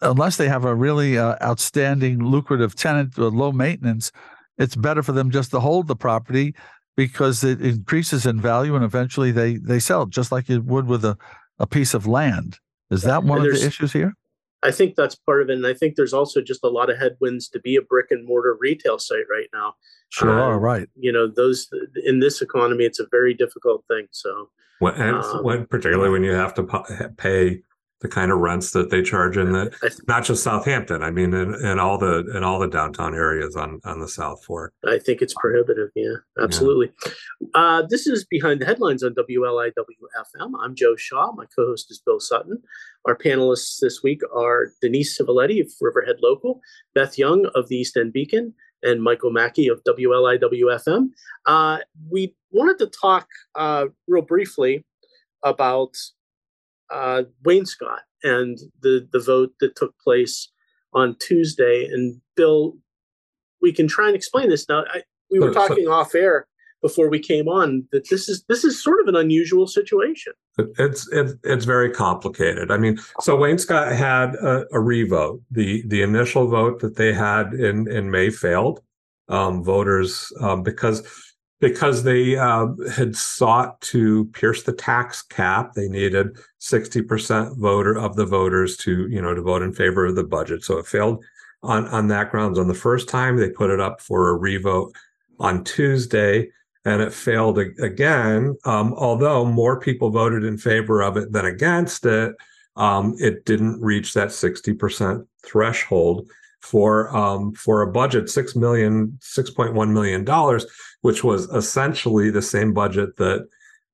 [0.00, 4.12] unless they have a really uh, outstanding, lucrative tenant with low maintenance,
[4.58, 6.54] it's better for them just to hold the property
[6.96, 11.04] because it increases in value and eventually they they sell just like you would with
[11.04, 11.16] a,
[11.58, 12.58] a piece of land.
[12.90, 14.14] Is that one of the issues here?
[14.62, 16.98] I think that's part of it, and I think there's also just a lot of
[16.98, 19.74] headwinds to be a brick and mortar retail site right now.
[20.10, 20.88] Sure, Uh, right.
[20.94, 21.68] You know, those
[22.04, 24.06] in this economy, it's a very difficult thing.
[24.10, 26.62] So when, and Um, when particularly when you have to
[27.16, 27.62] pay
[28.02, 31.02] the kind of rents that they charge in the not just Southampton.
[31.02, 34.44] I mean, in, in all the in all the downtown areas on on the South
[34.44, 34.74] Fork.
[34.86, 35.88] I think it's prohibitive.
[35.94, 36.92] Yeah, absolutely.
[37.54, 40.52] Uh, this is behind the headlines on WLIWFM.
[40.60, 41.32] I'm Joe Shaw.
[41.32, 42.60] My co-host is Bill Sutton.
[43.06, 46.60] Our panelists this week are Denise Civiletti of Riverhead Local,
[46.94, 51.10] Beth Young of the East End Beacon, and Michael Mackey of WLIWFM.
[51.46, 51.78] Uh,
[52.10, 54.84] we wanted to talk uh, real briefly
[55.44, 55.96] about
[56.92, 60.48] uh, Wainscott and the the vote that took place
[60.92, 61.86] on Tuesday.
[61.86, 62.76] And Bill,
[63.60, 64.84] we can try and explain this now.
[64.92, 66.46] I, we were talking off air
[66.82, 70.34] before we came on that this is this is sort of an unusual situation.
[70.58, 72.70] It's it's it's very complicated.
[72.70, 75.40] I mean, so Wainscott had a, a revote.
[75.50, 78.80] The the initial vote that they had in in May failed.
[79.28, 81.06] Um, voters um, because
[81.62, 87.96] because they uh, had sought to pierce the tax cap, they needed sixty percent voter
[87.96, 90.64] of the voters to you know to vote in favor of the budget.
[90.64, 91.24] So it failed
[91.62, 92.58] on on that grounds.
[92.58, 94.92] On the first time, they put it up for a revote
[95.38, 96.50] on Tuesday
[96.84, 98.56] and it failed again.
[98.64, 102.34] Um, although more people voted in favor of it than against it,
[102.74, 106.28] um, it didn't reach that 60% threshold
[106.62, 110.64] for um, for a budget six million, six point one million dollars,
[111.02, 113.48] which was essentially the same budget that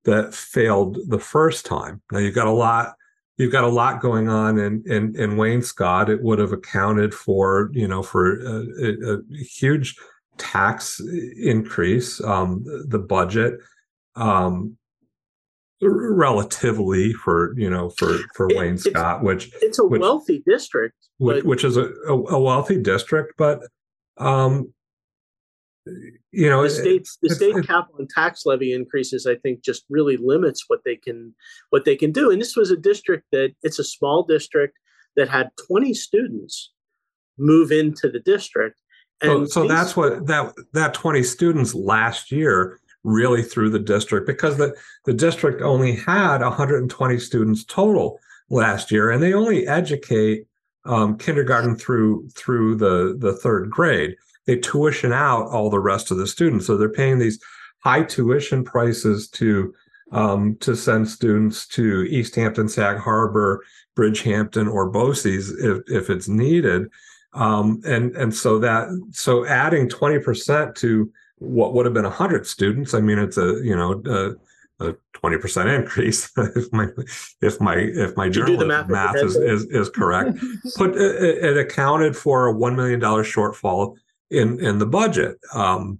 [0.05, 2.01] that failed the first time.
[2.11, 2.93] Now you've got a lot.
[3.37, 6.09] You've got a lot going on in in, in Wainscott.
[6.09, 9.95] It would have accounted for you know for a, a, a huge
[10.37, 10.99] tax
[11.37, 13.59] increase, um, the budget,
[14.15, 14.77] um,
[15.81, 21.37] relatively for you know for for It- Wainscott, which It's a Which- wealthy district, which,
[21.37, 23.61] but which is a, a, wealthy district, but
[24.17, 24.73] um,
[26.31, 29.85] you know, the it- state the state cap on tax levy increases i think just
[29.89, 31.33] really limits what they can
[31.69, 32.29] what they can do.
[32.31, 34.77] And this was a district that it's a small district
[35.15, 36.71] that had 20 students
[37.37, 38.79] move into the district.
[39.23, 43.79] So, and so these- that's what that that 20 students last year really through the
[43.79, 44.75] district because the,
[45.05, 48.19] the district only had 120 students total
[48.49, 50.45] last year and they only educate
[50.85, 54.15] um, kindergarten through through the the third grade.
[54.45, 57.39] They tuition out all the rest of the students so they're paying these
[57.79, 59.73] high tuition prices to
[60.11, 63.63] um, to send students to east hampton sag harbor
[63.95, 66.87] bridgehampton or bose's if, if it's needed.
[67.33, 72.93] Um, and and so that so adding 20% to what would have been 100 students
[72.93, 74.35] i mean it's a you know a,
[74.85, 76.87] a 20% increase if my
[77.41, 80.37] if my if my journalism math math is, is is correct.
[80.77, 83.97] Put it, it accounted for a 1 million dollar shortfall
[84.29, 85.37] in in the budget.
[85.53, 85.99] Um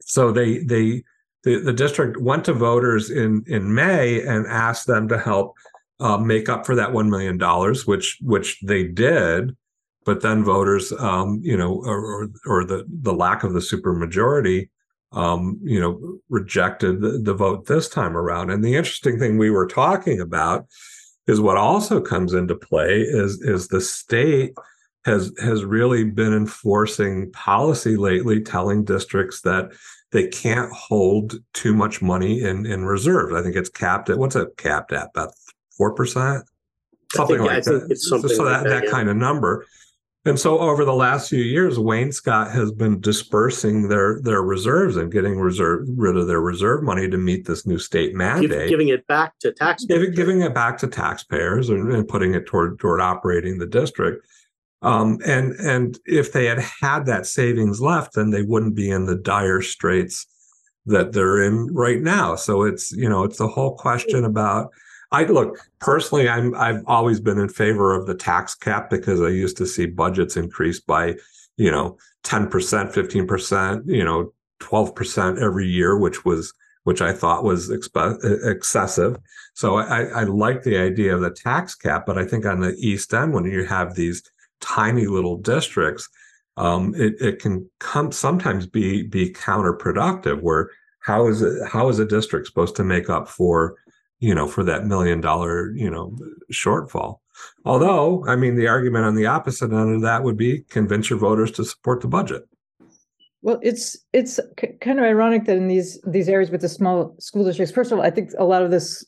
[0.00, 1.04] so they they
[1.44, 5.54] the, the district went to voters in in may and asked them to help
[6.00, 9.56] uh, make up for that 1 million dollars which which they did
[10.04, 14.68] but then voters um you know or or, or the the lack of the supermajority
[15.12, 18.50] um you know rejected the, the vote this time around.
[18.50, 20.66] And the interesting thing we were talking about
[21.26, 24.54] is what also comes into play is is the state
[25.04, 29.72] has has really been enforcing policy lately telling districts that
[30.12, 33.34] they can't hold too much money in in reserves.
[33.34, 35.10] I think it's capped at what's it capped at?
[35.14, 35.32] About
[35.80, 36.42] 4%
[37.12, 37.90] something think- I like think that.
[37.90, 38.90] it's something so like that, that, that yeah.
[38.90, 39.66] kind of number
[40.24, 45.10] and so over the last few years, Wainscott has been dispersing their their reserves and
[45.10, 48.88] getting reserve rid of their reserve money to meet this new state give- mandate, giving
[48.88, 52.78] it back to taxpayers giving, giving it back to taxpayers and, and putting it toward
[52.78, 54.24] toward operating the district.
[54.82, 59.06] Um, and and if they had had that savings left, then they wouldn't be in
[59.06, 60.26] the dire straits
[60.86, 62.36] that they're in right now.
[62.36, 64.70] So it's you know it's the whole question about.
[65.12, 66.28] I look personally.
[66.28, 69.86] I'm I've always been in favor of the tax cap because I used to see
[69.86, 71.14] budgets increase by
[71.56, 76.52] you know ten percent, fifteen percent, you know twelve percent every year, which was
[76.84, 79.16] which I thought was expe- excessive.
[79.54, 82.74] So I, I like the idea of the tax cap, but I think on the
[82.78, 84.22] east end, when you have these
[84.60, 86.08] tiny little districts,
[86.56, 90.40] um, it, it can come sometimes be be counterproductive.
[90.40, 93.76] Where how is it how is a district supposed to make up for
[94.22, 96.16] you know for that million dollar you know
[96.52, 97.18] shortfall?
[97.64, 101.18] Although I mean the argument on the opposite end of that would be convince your
[101.18, 102.44] voters to support the budget.
[103.42, 107.16] Well, it's it's k- kind of ironic that in these these areas with the small
[107.18, 109.04] school districts, first of all, I think a lot of this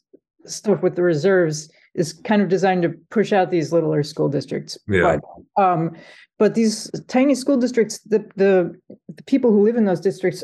[0.46, 4.76] stuff with the reserves is kind of designed to push out these littler school districts.
[4.88, 5.18] Yeah.
[5.56, 5.96] But, um,
[6.40, 8.74] but these tiny school districts, the, the
[9.16, 10.42] the people who live in those districts,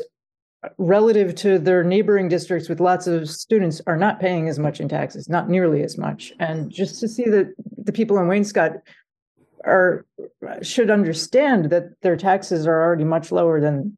[0.77, 4.87] relative to their neighboring districts with lots of students, are not paying as much in
[4.87, 6.33] taxes, not nearly as much.
[6.39, 8.81] And just to see that the people in Wainscott
[9.65, 10.05] are
[10.61, 13.97] should understand that their taxes are already much lower than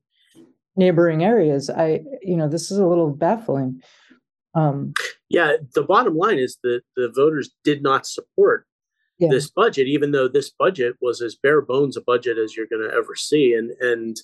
[0.76, 1.70] neighboring areas.
[1.70, 3.82] I, you know, this is a little baffling.
[4.56, 4.94] Um,
[5.30, 8.68] yeah the bottom line is that the voters did not support
[9.18, 9.28] yeah.
[9.30, 12.88] this budget, even though this budget was as bare bones a budget as you're going
[12.88, 13.54] to ever see.
[13.54, 14.18] And and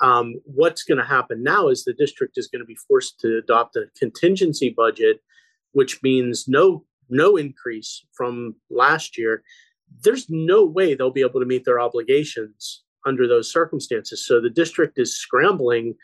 [0.00, 3.38] um, what's going to happen now is the district is going to be forced to
[3.38, 5.20] adopt a contingency budget,
[5.72, 9.42] which means no no increase from last year,
[10.02, 14.26] there's no way they'll be able to meet their obligations under those circumstances.
[14.26, 15.94] So the district is scrambling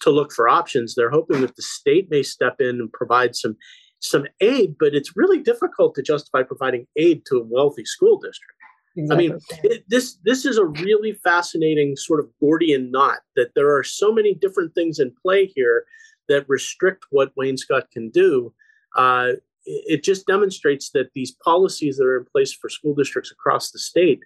[0.00, 0.94] to look for options.
[0.94, 3.56] They're hoping that the state may step in and provide some
[4.00, 8.51] some aid, but it's really difficult to justify providing aid to a wealthy school district.
[8.96, 9.26] Exactly.
[9.26, 13.74] I mean, it, this this is a really fascinating sort of Gordian knot that there
[13.74, 15.84] are so many different things in play here
[16.28, 18.52] that restrict what Wainscott can do.
[18.96, 19.32] Uh,
[19.64, 23.70] it, it just demonstrates that these policies that are in place for school districts across
[23.70, 24.20] the state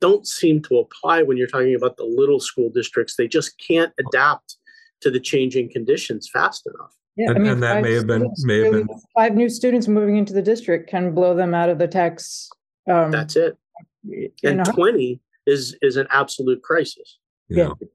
[0.00, 3.16] don't seem to apply when you're talking about the little school districts.
[3.16, 4.56] They just can't adapt
[5.00, 6.94] to the changing conditions fast enough.
[7.16, 10.16] Yeah, And- and that may have been- students may have been- Five new students moving
[10.16, 12.48] into the district can blow them out of the tax.
[12.88, 13.58] um, That's it.
[14.02, 17.18] You And know, 20 is is an absolute crisis.
[17.48, 17.64] You Yeah.
[17.68, 17.76] know?
[17.80, 17.88] Yeah.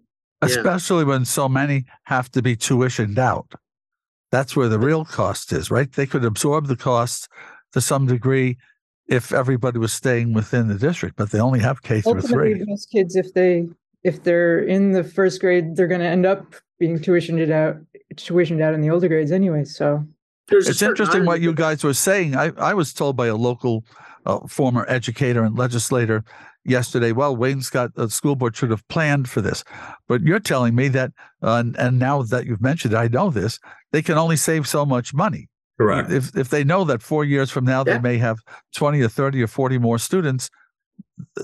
[0.49, 3.53] especially when so many have to be tuitioned out.
[4.31, 5.89] That's where the real cost is, right?
[5.91, 7.29] They could absorb the costs
[7.71, 8.57] to some degree
[9.07, 12.63] if everybody was staying within the district, but they only have K through Ultimately, three.
[12.65, 13.67] most kids, if they,
[14.03, 17.77] if they're in the first grade, they're gonna end up being tuitioned out,
[18.15, 20.05] tuitioned out in the older grades anyway, so.
[20.49, 22.35] There's It's interesting what you guys were saying.
[22.35, 23.85] I, I was told by a local
[24.25, 26.23] uh, former educator and legislator
[26.65, 29.63] yesterday, well, Wainscott uh, School Board should have planned for this.
[30.07, 31.11] But you're telling me that,
[31.41, 33.59] uh, and, and now that you've mentioned it, I know this,
[33.91, 35.49] they can only save so much money.
[35.77, 36.11] Correct.
[36.11, 37.93] If, if they know that four years from now Yeah.
[37.95, 38.37] they may have
[38.75, 40.49] 20 or 30 or 40 more students,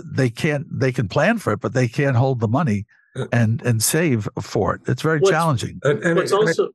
[0.05, 3.61] they can't, they can plan for it, but they can't hold the money Uh, and,
[3.63, 4.82] and save for it.
[4.88, 5.80] It's very What's- challenging.
[5.84, 6.69] And, and What's also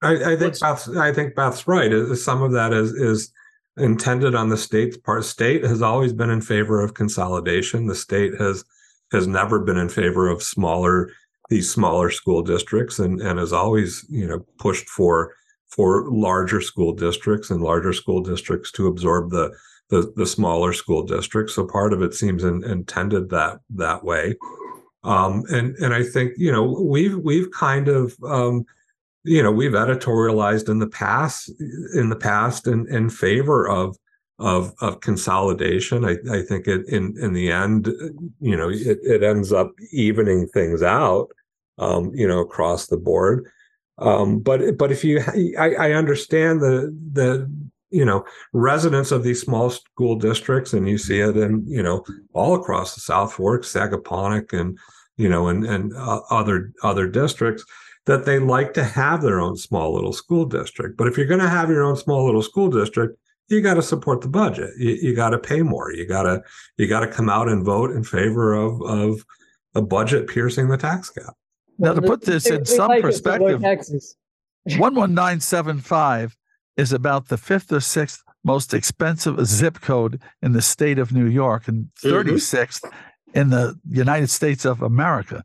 [0.00, 1.92] I, I think What's- Beth's, I think Beth's right.
[1.92, 3.32] Is some of that is is
[3.76, 5.24] intended on the state's part.
[5.24, 7.86] State has always been in favor of consolidation.
[7.86, 8.64] The state has
[9.12, 11.10] has never been in favor of smaller
[11.48, 15.34] these smaller school districts, and and has always you know pushed for
[15.68, 19.54] for larger school districts and larger school districts to absorb the
[19.88, 21.54] the, the smaller school districts.
[21.54, 24.36] So part of it seems in, intended that that way.
[25.04, 28.64] Um, and and I think you know we've we've kind of um,
[29.24, 31.50] you know we've editorialized in the past
[31.94, 33.96] in the past in, in favor of
[34.38, 36.04] of of consolidation.
[36.04, 37.86] I, I think it in in the end
[38.40, 41.28] you know it, it ends up evening things out
[41.78, 43.50] um you know across the board.
[43.98, 45.20] Um but but if you
[45.58, 47.48] i, I understand the the
[47.90, 52.04] you know residents of these small school districts and you see it in you know
[52.32, 54.78] all across the south fork sagaponack and
[55.18, 57.64] you know and and uh, other other districts
[58.06, 60.96] that they like to have their own small little school district.
[60.96, 63.16] But if you're going to have your own small little school district,
[63.48, 64.70] you got to support the budget.
[64.78, 65.92] You, you got to pay more.
[65.92, 66.42] You got to
[66.78, 69.24] you got to come out and vote in favor of of
[69.74, 71.34] a budget piercing the tax cap.
[71.78, 73.62] Now, to put this in some like it to lower perspective,
[74.66, 76.36] 11975
[76.76, 81.26] is about the fifth or sixth most expensive zip code in the state of New
[81.26, 82.10] York and Mhm.
[82.10, 82.84] 36th
[83.34, 85.44] in the United States of America.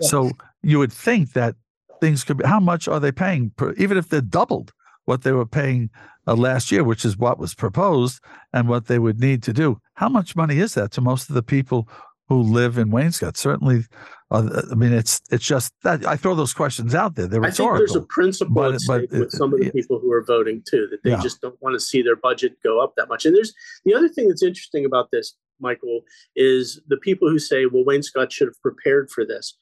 [0.00, 0.30] So
[0.62, 1.56] you would think that
[2.00, 4.72] things could be, how much are they paying, per, even if they're doubled
[5.04, 5.90] what they were paying
[6.26, 8.20] uh, last year, which is what was proposed
[8.52, 9.80] and what they would need to do?
[9.94, 11.88] How much money is that to most of the people
[12.28, 13.36] who live in Wainscott?
[13.36, 13.84] Certainly,
[14.32, 17.28] uh, I mean, it's it's just that I throw those questions out there.
[17.28, 20.10] They're I think there's a principle but- but, stake with some of the people who
[20.12, 21.22] are voting too, that they Yeah.
[21.22, 23.24] just don't want to see their budget go up that much.
[23.26, 26.00] And there's the other thing that's interesting about this, Michael,
[26.34, 29.56] is the people who say, well, Wainscott should have prepared for this.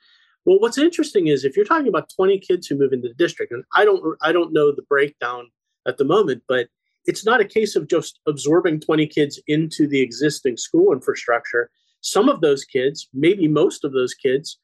[0.44, 3.52] Well, what's interesting is if you're talking about 20 kids who move into the district,
[3.52, 5.50] and I don't I don't know the breakdown
[5.86, 6.68] at the moment, but
[7.06, 11.70] it's not a case of just absorbing 20 kids into the existing school infrastructure.
[12.00, 14.58] Some of those kids, maybe most of those kids,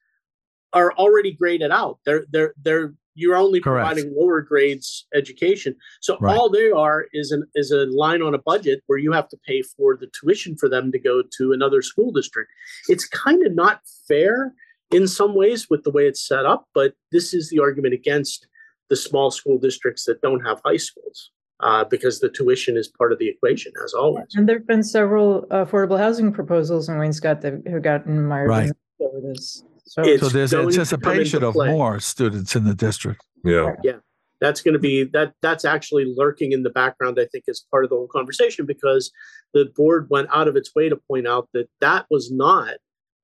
[0.73, 1.99] are already graded out.
[2.05, 3.87] They're they're they're you're only Correct.
[3.87, 5.75] providing lower grades education.
[5.99, 6.33] So Right.
[6.33, 9.37] all they are is an is a line on a budget where you have to
[9.45, 12.51] pay for the tuition for them to go to another school district.
[12.87, 14.53] It's kind of not fair
[14.91, 18.47] in some ways with the way it's set up, but this is the argument against
[18.89, 21.31] the small school districts that don't have high schools.
[21.63, 24.25] Uh, because the tuition is part of the equation, as always.
[24.33, 28.71] And there've been several affordable housing proposals in Wainscott that have gotten mired Right.
[28.99, 29.63] over this.
[29.85, 33.21] So It's So there's going to come anticipation of more students in the district.
[33.43, 33.75] Yeah.
[33.83, 33.97] Yeah.
[34.39, 37.83] that's going to be that that's actually lurking in the background i think as part
[37.83, 39.11] of the whole conversation because
[39.53, 42.73] the board went out of its way to point out that that was not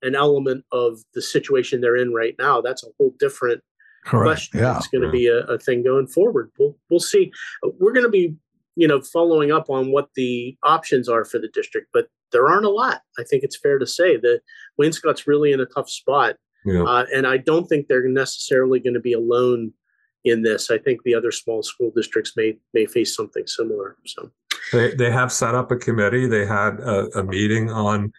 [0.01, 3.61] an element of the situation they're in right now that's a whole different
[4.05, 4.25] Correct.
[4.25, 4.77] question Yeah.
[4.77, 5.11] it's going to Yeah.
[5.11, 7.31] be a, a thing going forward we'll we'll see
[7.79, 8.35] we're going to be
[8.75, 12.65] you know following up on what the options are for the district but there aren't
[12.65, 14.41] a lot i think it's fair to say that
[14.77, 16.35] wainscott's really in a tough spot
[16.65, 16.83] Yeah.
[16.83, 19.73] uh, and I don't think they're necessarily going to be alone
[20.25, 20.69] in this.
[20.69, 23.95] I think the other small school districts may may face something similar.
[24.05, 24.29] So
[24.73, 26.27] They they have set up a committee.
[26.27, 28.11] They had a, a meeting on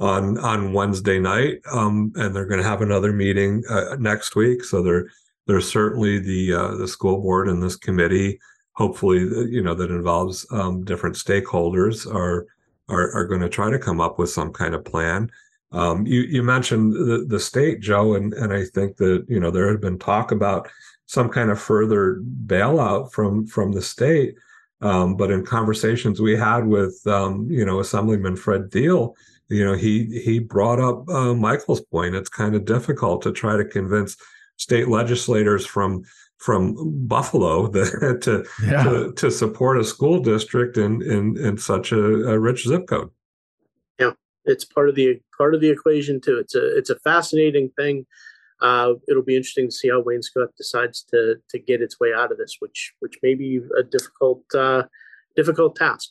[0.00, 4.64] on on Wednesday night, um, and they're going to have another meeting uh, next week.
[4.64, 5.10] So there
[5.46, 8.40] there's certainly the uh, the school board and this committee.
[8.72, 12.46] Hopefully, uh, you know that involves um, different stakeholders are
[12.88, 15.30] are, are going to try to come up with some kind of plan.
[15.72, 19.50] Um, you you mentioned the the state, Joe, and and I think that you know
[19.50, 20.68] there had been talk about
[21.06, 24.36] some kind of further bailout from from the state.
[24.82, 29.14] Um, but in conversations we had with um, you know Assemblyman Fred Thiele,
[29.50, 32.14] you know he he brought up uh, Michael's point.
[32.14, 34.16] It's kind of difficult to try to convince
[34.56, 36.04] state legislators from
[36.38, 36.74] from
[37.06, 38.82] Buffalo the, to, yeah.
[38.82, 43.10] to, to support a school district in in in such a, a, rich zip code.
[43.98, 44.12] Yeah,
[44.44, 46.38] it's part of the part of the equation too.
[46.38, 48.06] It's a it's a fascinating thing.
[48.62, 52.30] Uh, it'll be interesting to see how Wainscott decides to to get its way out
[52.32, 54.84] of this, which which may be a difficult uh,
[55.36, 56.10] difficult task.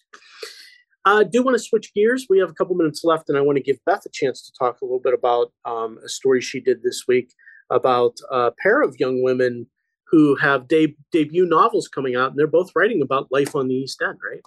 [1.06, 2.28] I uh, do want to switch gears.
[2.30, 4.52] We have a couple minutes left, and I want to give Beth a chance to
[4.58, 7.34] talk a little bit about um, a story she did this week
[7.70, 9.68] about a pair of young women
[10.12, 13.76] who have de- debut novels coming out, and they're both writing about life on the
[13.76, 14.41] East End, right?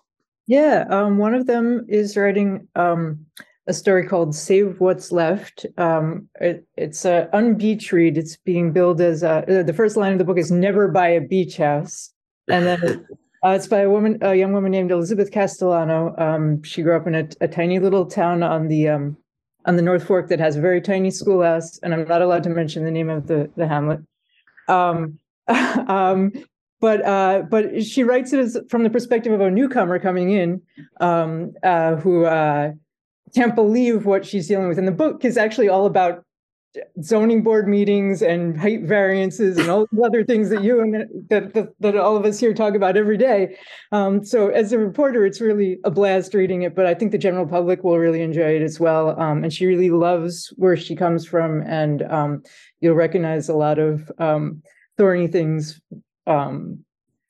[0.46, 3.24] Yeah, um, one of them is writing um,
[3.66, 8.18] a story called "Save What's Left." Um, it, it's an unbeach read.
[8.18, 11.08] It's being billed as a, uh, the first line of the book is "Never buy
[11.08, 12.12] a beach house,"
[12.48, 13.06] and then
[13.44, 16.14] uh, it's by a woman, a young woman named Elizabeth Castellano.
[16.16, 19.16] Um, she grew up in a, a, tiny little town on the um,
[19.64, 22.50] on the North Fork that has a very tiny schoolhouse, and I'm not allowed to
[22.50, 24.00] mention the name of the the hamlet.
[24.68, 25.18] Um,
[25.48, 26.32] um,
[26.80, 30.62] but uh, but she writes it as from the perspective of a newcomer coming in
[31.00, 32.72] um, uh, who uh,
[33.34, 34.78] can't believe what she's dealing with.
[34.78, 36.24] And the book is actually all about
[37.02, 40.94] zoning board meetings and height variances and all the other things that you and
[41.28, 43.56] that, that, that all of us here talk about every day.
[43.92, 47.18] Um, so as a reporter, it's really a blast reading it, but I think the
[47.18, 49.20] general public will really enjoy it as well.
[49.20, 52.42] Um, and she really loves where she comes from, and um,
[52.80, 54.62] you'll recognize a lot of um,
[54.96, 55.80] thorny things
[56.26, 56.84] um,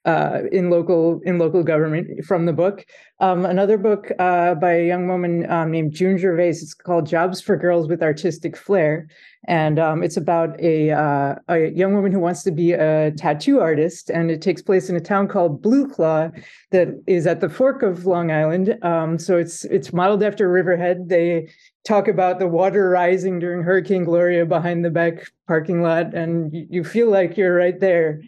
[0.05, 2.85] uh, in local in local government from the book.
[3.21, 6.51] Um, another book uh, by a young woman um, named June Gervais.
[6.51, 9.07] It's called Jobs for Girls with Artistic Flair,
[9.47, 13.61] and um, it's about a uh, a young woman who wants to be a tattoo
[13.61, 16.31] artist, and it takes place in a town called Blue Claw
[16.73, 18.77] that is at the fork of Long Island.
[18.83, 21.09] Um, so it's it's modeled after Riverhead.
[21.09, 21.49] They
[21.85, 26.83] talk about the water rising during Hurricane Gloria behind the back parking lot, and you
[26.83, 28.21] feel like you're right there.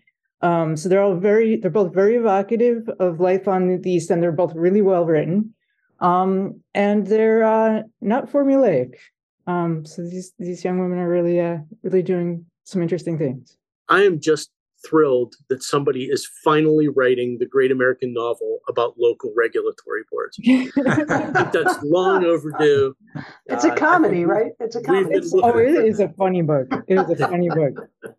[0.44, 4.22] Um, so they're all very, they're both very evocative of life on the East, and
[4.22, 5.54] they're both really well written.
[6.00, 8.94] Um, and they're uh, not formulaic.
[9.46, 13.56] Um, so these these young women are really, uh, really doing some interesting things.
[13.88, 14.50] I am just
[14.86, 20.38] thrilled that somebody is finally writing the great American novel about local regulatory boards.
[21.54, 22.94] That's long overdue.
[23.46, 24.52] It's a uh, comedy, uh, right?
[24.60, 25.20] It's a comedy.
[25.42, 26.68] oh, it is a funny book.
[26.86, 27.88] It is a funny book.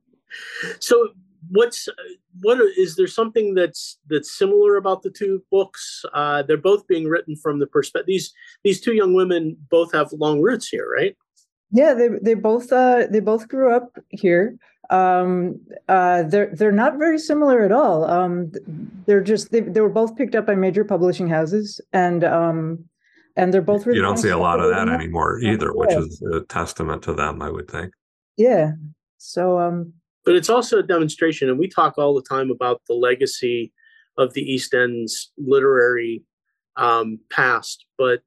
[0.81, 1.11] So
[1.49, 1.87] what's
[2.41, 6.03] what is there something that's that's similar about the two books?
[6.13, 8.33] Uh they're both being written from the perspective these
[8.63, 11.15] these two young women both have long roots here right?
[11.71, 14.57] Yeah they they both uh they both grew up here.
[14.89, 18.05] Um uh they're they're not very similar at all.
[18.05, 18.51] Um
[19.05, 22.85] they're just they, they were both picked up by major publishing houses and um
[23.35, 26.21] and they're both really you don't see a lot of that anymore either which is
[26.33, 27.93] a testament to them i would think.
[28.37, 28.71] Yeah.
[29.17, 29.93] So um
[30.25, 33.71] but it's also a demonstration and we talk all the time about the legacy
[34.17, 36.23] of the east end's literary
[36.77, 38.21] um, past but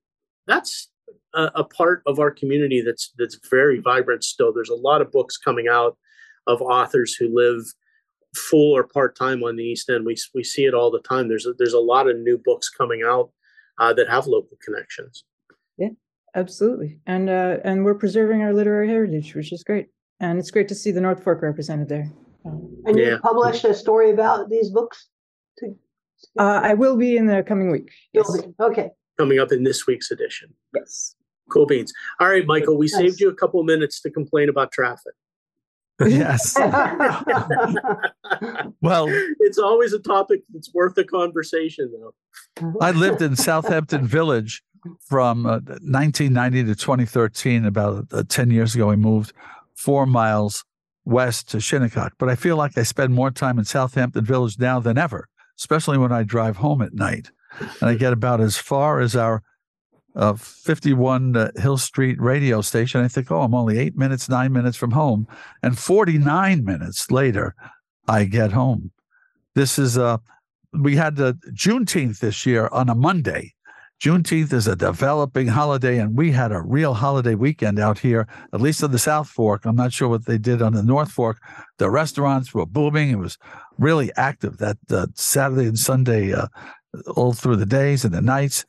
[0.46, 0.88] that's
[1.34, 4.52] a, a, part of our community that's that's very vibrant still.
[4.52, 5.96] There's a lot of books coming out
[6.46, 7.62] of authors who live
[8.34, 10.06] full or part-time on the east end.
[10.06, 11.28] We, we see it all the time.
[11.28, 13.30] There's a, there's a lot of new books coming out
[13.78, 15.24] uh, that have local connections.
[15.76, 15.90] Yeah
[16.34, 17.00] absolutely.
[17.06, 19.88] And uh, and we're preserving our literary heritage which is great
[20.20, 22.10] and it's great to see the North Fork represented there.
[22.44, 23.18] And you yeah.
[23.22, 25.08] published a story about these books?
[25.58, 25.74] To,
[26.38, 27.90] uh, I will be in the coming week.
[28.12, 28.30] Yes.
[28.60, 28.90] Okay.
[29.18, 30.54] Coming up in this week's edition.
[30.74, 31.14] Yes.
[31.50, 31.92] Cool beans.
[32.20, 32.98] All right, Michael, we yes.
[32.98, 35.14] saved you a couple minutes to complain about traffic.
[36.00, 36.56] yes.
[38.80, 39.08] well,
[39.40, 42.14] it's always a topic that's worth a conversation, though.
[42.80, 44.62] I lived in Southampton Village
[45.00, 47.64] from uh, 1990 to 2013.
[47.64, 49.32] About uh, 10 years ago, we moved
[49.78, 50.64] four miles
[51.04, 52.14] west to Shinnecock.
[52.18, 55.98] But I feel like I spend more time in Southampton Village now than ever, especially
[55.98, 57.30] when I drive home at night.
[57.80, 59.42] And I get about as far as our
[60.16, 63.02] uh, 51 uh, Hill Street radio station.
[63.02, 65.28] I think, oh, I'm only eight minutes, nine minutes from home.
[65.62, 67.54] And 49 minutes later,
[68.08, 68.90] I get home.
[69.54, 70.20] This is a
[70.72, 73.54] we had the Juneteenth this year on a Monday.
[74.00, 78.60] Juneteenth is a developing holiday, and we had a real holiday weekend out here, at
[78.60, 79.64] least on the South Fork.
[79.64, 81.38] I'm not sure what they did on the North Fork.
[81.78, 83.10] The restaurants were booming.
[83.10, 83.38] It was
[83.76, 86.46] really active that uh, Saturday and Sunday, uh,
[87.16, 88.64] all through the days and the nights.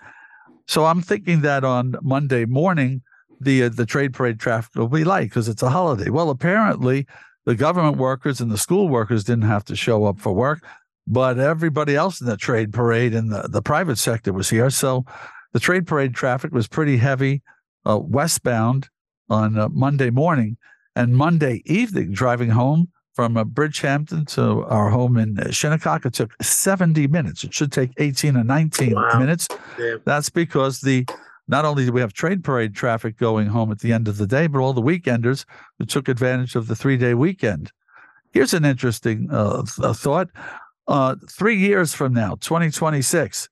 [0.68, 3.04] So I'm thinking that on Monday morning,
[3.40, 6.10] the uh, the trade parade traffic will be light because it's a holiday.
[6.10, 7.06] Well, apparently,
[7.46, 10.64] the government workers and the school workers didn't have to show up for work
[11.10, 14.70] but everybody else in the trade parade in the, the private sector was here.
[14.70, 15.06] So
[15.54, 17.42] the trade parade traffic was pretty heavy
[17.86, 18.88] uh, westbound
[19.30, 20.58] on uh, Monday morning.
[20.96, 26.14] And Monday evening, driving home from uh, Bridgehampton to our home in uh, Shinnecock, it
[26.14, 27.44] took 70 minutes.
[27.44, 29.20] It should take 18 or 19 wow.
[29.20, 29.48] minutes.
[29.80, 29.96] Yeah.
[30.06, 31.06] That's because the
[31.48, 34.28] not only do we have trade parade traffic going home at the end of the
[34.28, 35.46] day, but all the weekenders
[35.80, 37.72] who took advantage of the three day weekend.
[38.32, 40.30] Here's an interesting uh, thought.
[40.90, 43.48] Uh, three years from now, 2026,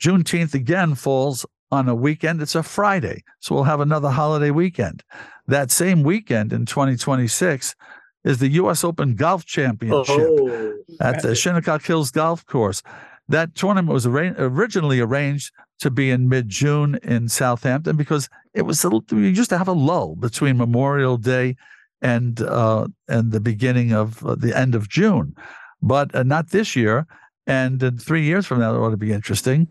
[0.00, 2.42] Juneteenth again falls on a weekend.
[2.42, 3.22] It's a Friday.
[3.38, 5.04] So we'll have another holiday weekend.
[5.46, 7.76] That same weekend in 2026
[8.24, 8.82] is the U.S.
[8.82, 12.82] Open Golf Championship oh, at the Shinnecock Hills Golf Course.
[13.28, 18.62] That tournament was arra- originally arranged to be in mid June in Southampton because it
[18.62, 21.56] was a, we used to have a lull between Memorial Day
[22.02, 25.36] and uh, and the beginning of uh, the end of June
[25.82, 27.06] but uh, not this year.
[27.46, 29.68] And in three years from now, it ought to be interesting.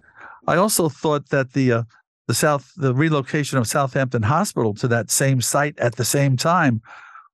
[0.47, 1.83] I also thought that the uh,
[2.27, 6.81] the South the relocation of Southampton Hospital to that same site at the same time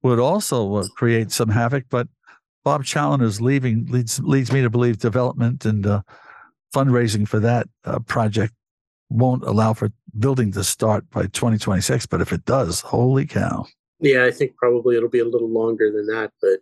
[0.01, 1.85] would also uh, create some havoc.
[1.89, 2.07] But
[2.63, 6.01] Bob Chaloner's leaving leads leads me to believe development and uh,
[6.73, 8.53] fundraising for that uh, project
[9.09, 12.05] won't allow for building to start by 2026.
[12.05, 13.65] But if it does, holy cow!
[13.99, 16.31] Yeah, I think probably it'll be a little longer than that.
[16.41, 16.59] But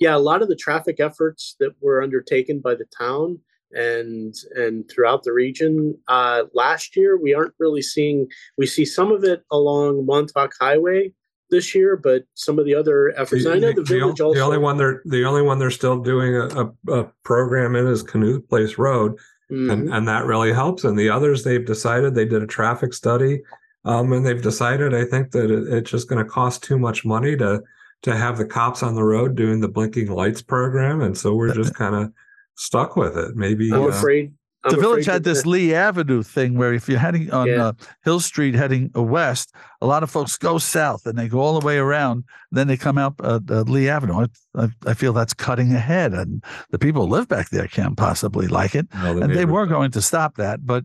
[0.00, 3.38] yeah, a lot of the traffic efforts that were undertaken by the town
[3.74, 8.28] and and throughout the region uh, last year, we aren't really seeing.
[8.56, 11.12] We see some of it along Montauk Highway
[11.50, 13.44] this year, but some of the other efforts.
[13.44, 14.38] The, I know the, the village the, also.
[14.38, 17.86] The only one they're the only one they're still doing a, a, a program in
[17.86, 19.12] is Canoe Place Road,
[19.50, 19.70] mm-hmm.
[19.70, 20.84] and and that really helps.
[20.84, 23.42] And the others, they've decided they did a traffic study,
[23.84, 27.04] um, and they've decided I think that it, it's just going to cost too much
[27.04, 27.62] money to
[28.04, 31.54] to have the cops on the road doing the blinking lights program, and so we're
[31.54, 32.12] just kind of
[32.54, 33.34] stuck with it.
[33.34, 34.34] Maybe I'm uh, afraid.
[34.62, 37.66] I'm the village had this Lee Avenue thing where if you're heading on yeah.
[37.66, 41.58] uh, Hill Street heading west, a lot of folks go south and they go all
[41.58, 42.24] the way around.
[42.50, 44.26] Then they come out uh, uh, Lee Avenue.
[44.54, 48.48] I, I, feel that's cutting ahead, and the people who live back there can't possibly
[48.48, 48.86] like it.
[48.94, 50.84] No, and they were going to stop that, but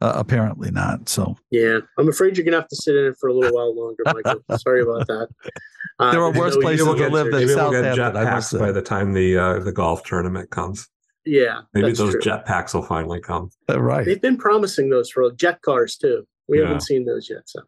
[0.00, 1.08] uh, apparently not.
[1.08, 3.74] So yeah, I'm afraid you're gonna have to sit in it for a little while
[3.74, 4.42] longer, Michael.
[4.58, 5.28] Sorry about that.
[5.98, 7.96] Uh, there are worse places to live than Southampton.
[7.96, 10.88] Jetpacks by the time the uh, the golf tournament comes.
[11.26, 13.50] Yeah, maybe those jetpacks will finally come.
[13.68, 14.06] Uh, right.
[14.06, 16.26] They've been promising those for jet cars too.
[16.48, 16.64] We yeah.
[16.64, 17.42] haven't seen those yet.
[17.46, 17.60] So.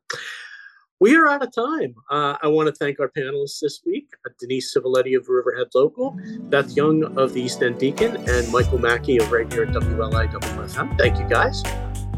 [1.01, 1.97] We are out of time.
[2.13, 6.17] Uh, I want to thank our panelists this week uh, Denise Civiletti of Riverhead Local,
[6.43, 10.97] Beth Young of the East End Beacon, and Michael Mackey of right here at WLIWFM.
[10.97, 11.61] Thank you guys.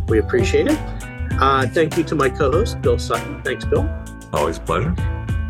[0.08, 0.78] We appreciate it.
[1.40, 3.42] Uh, thank you to my co host, Bill Sutton.
[3.42, 3.88] Thanks, Bill.
[4.32, 4.94] Always pleasure.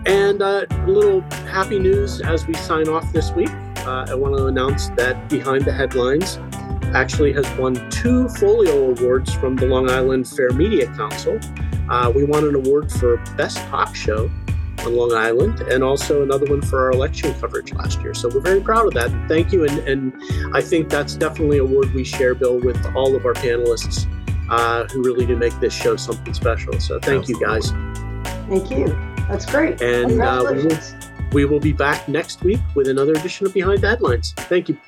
[0.07, 3.51] And uh, a little happy news as we sign off this week.
[3.79, 6.39] Uh, I want to announce that Behind the Headlines
[6.95, 11.39] actually has won two Folio Awards from the Long Island Fair Media Council.
[11.89, 14.31] Uh, we won an award for Best Talk Show
[14.81, 18.15] on Long Island, and also another one for our election coverage last year.
[18.15, 19.11] So we're very proud of that.
[19.29, 23.15] Thank you, and, and I think that's definitely a award we share, Bill, with all
[23.17, 24.07] of our panelists
[24.49, 26.79] uh, who really do make this show something special.
[26.81, 27.35] So thank Absolutely.
[27.35, 27.71] you guys.
[28.49, 28.89] Thank you.
[29.29, 29.81] That's great.
[29.81, 30.79] And uh, we, will,
[31.33, 34.35] we will be back next week with another edition of Behind the Headlines.
[34.37, 34.79] Thank you.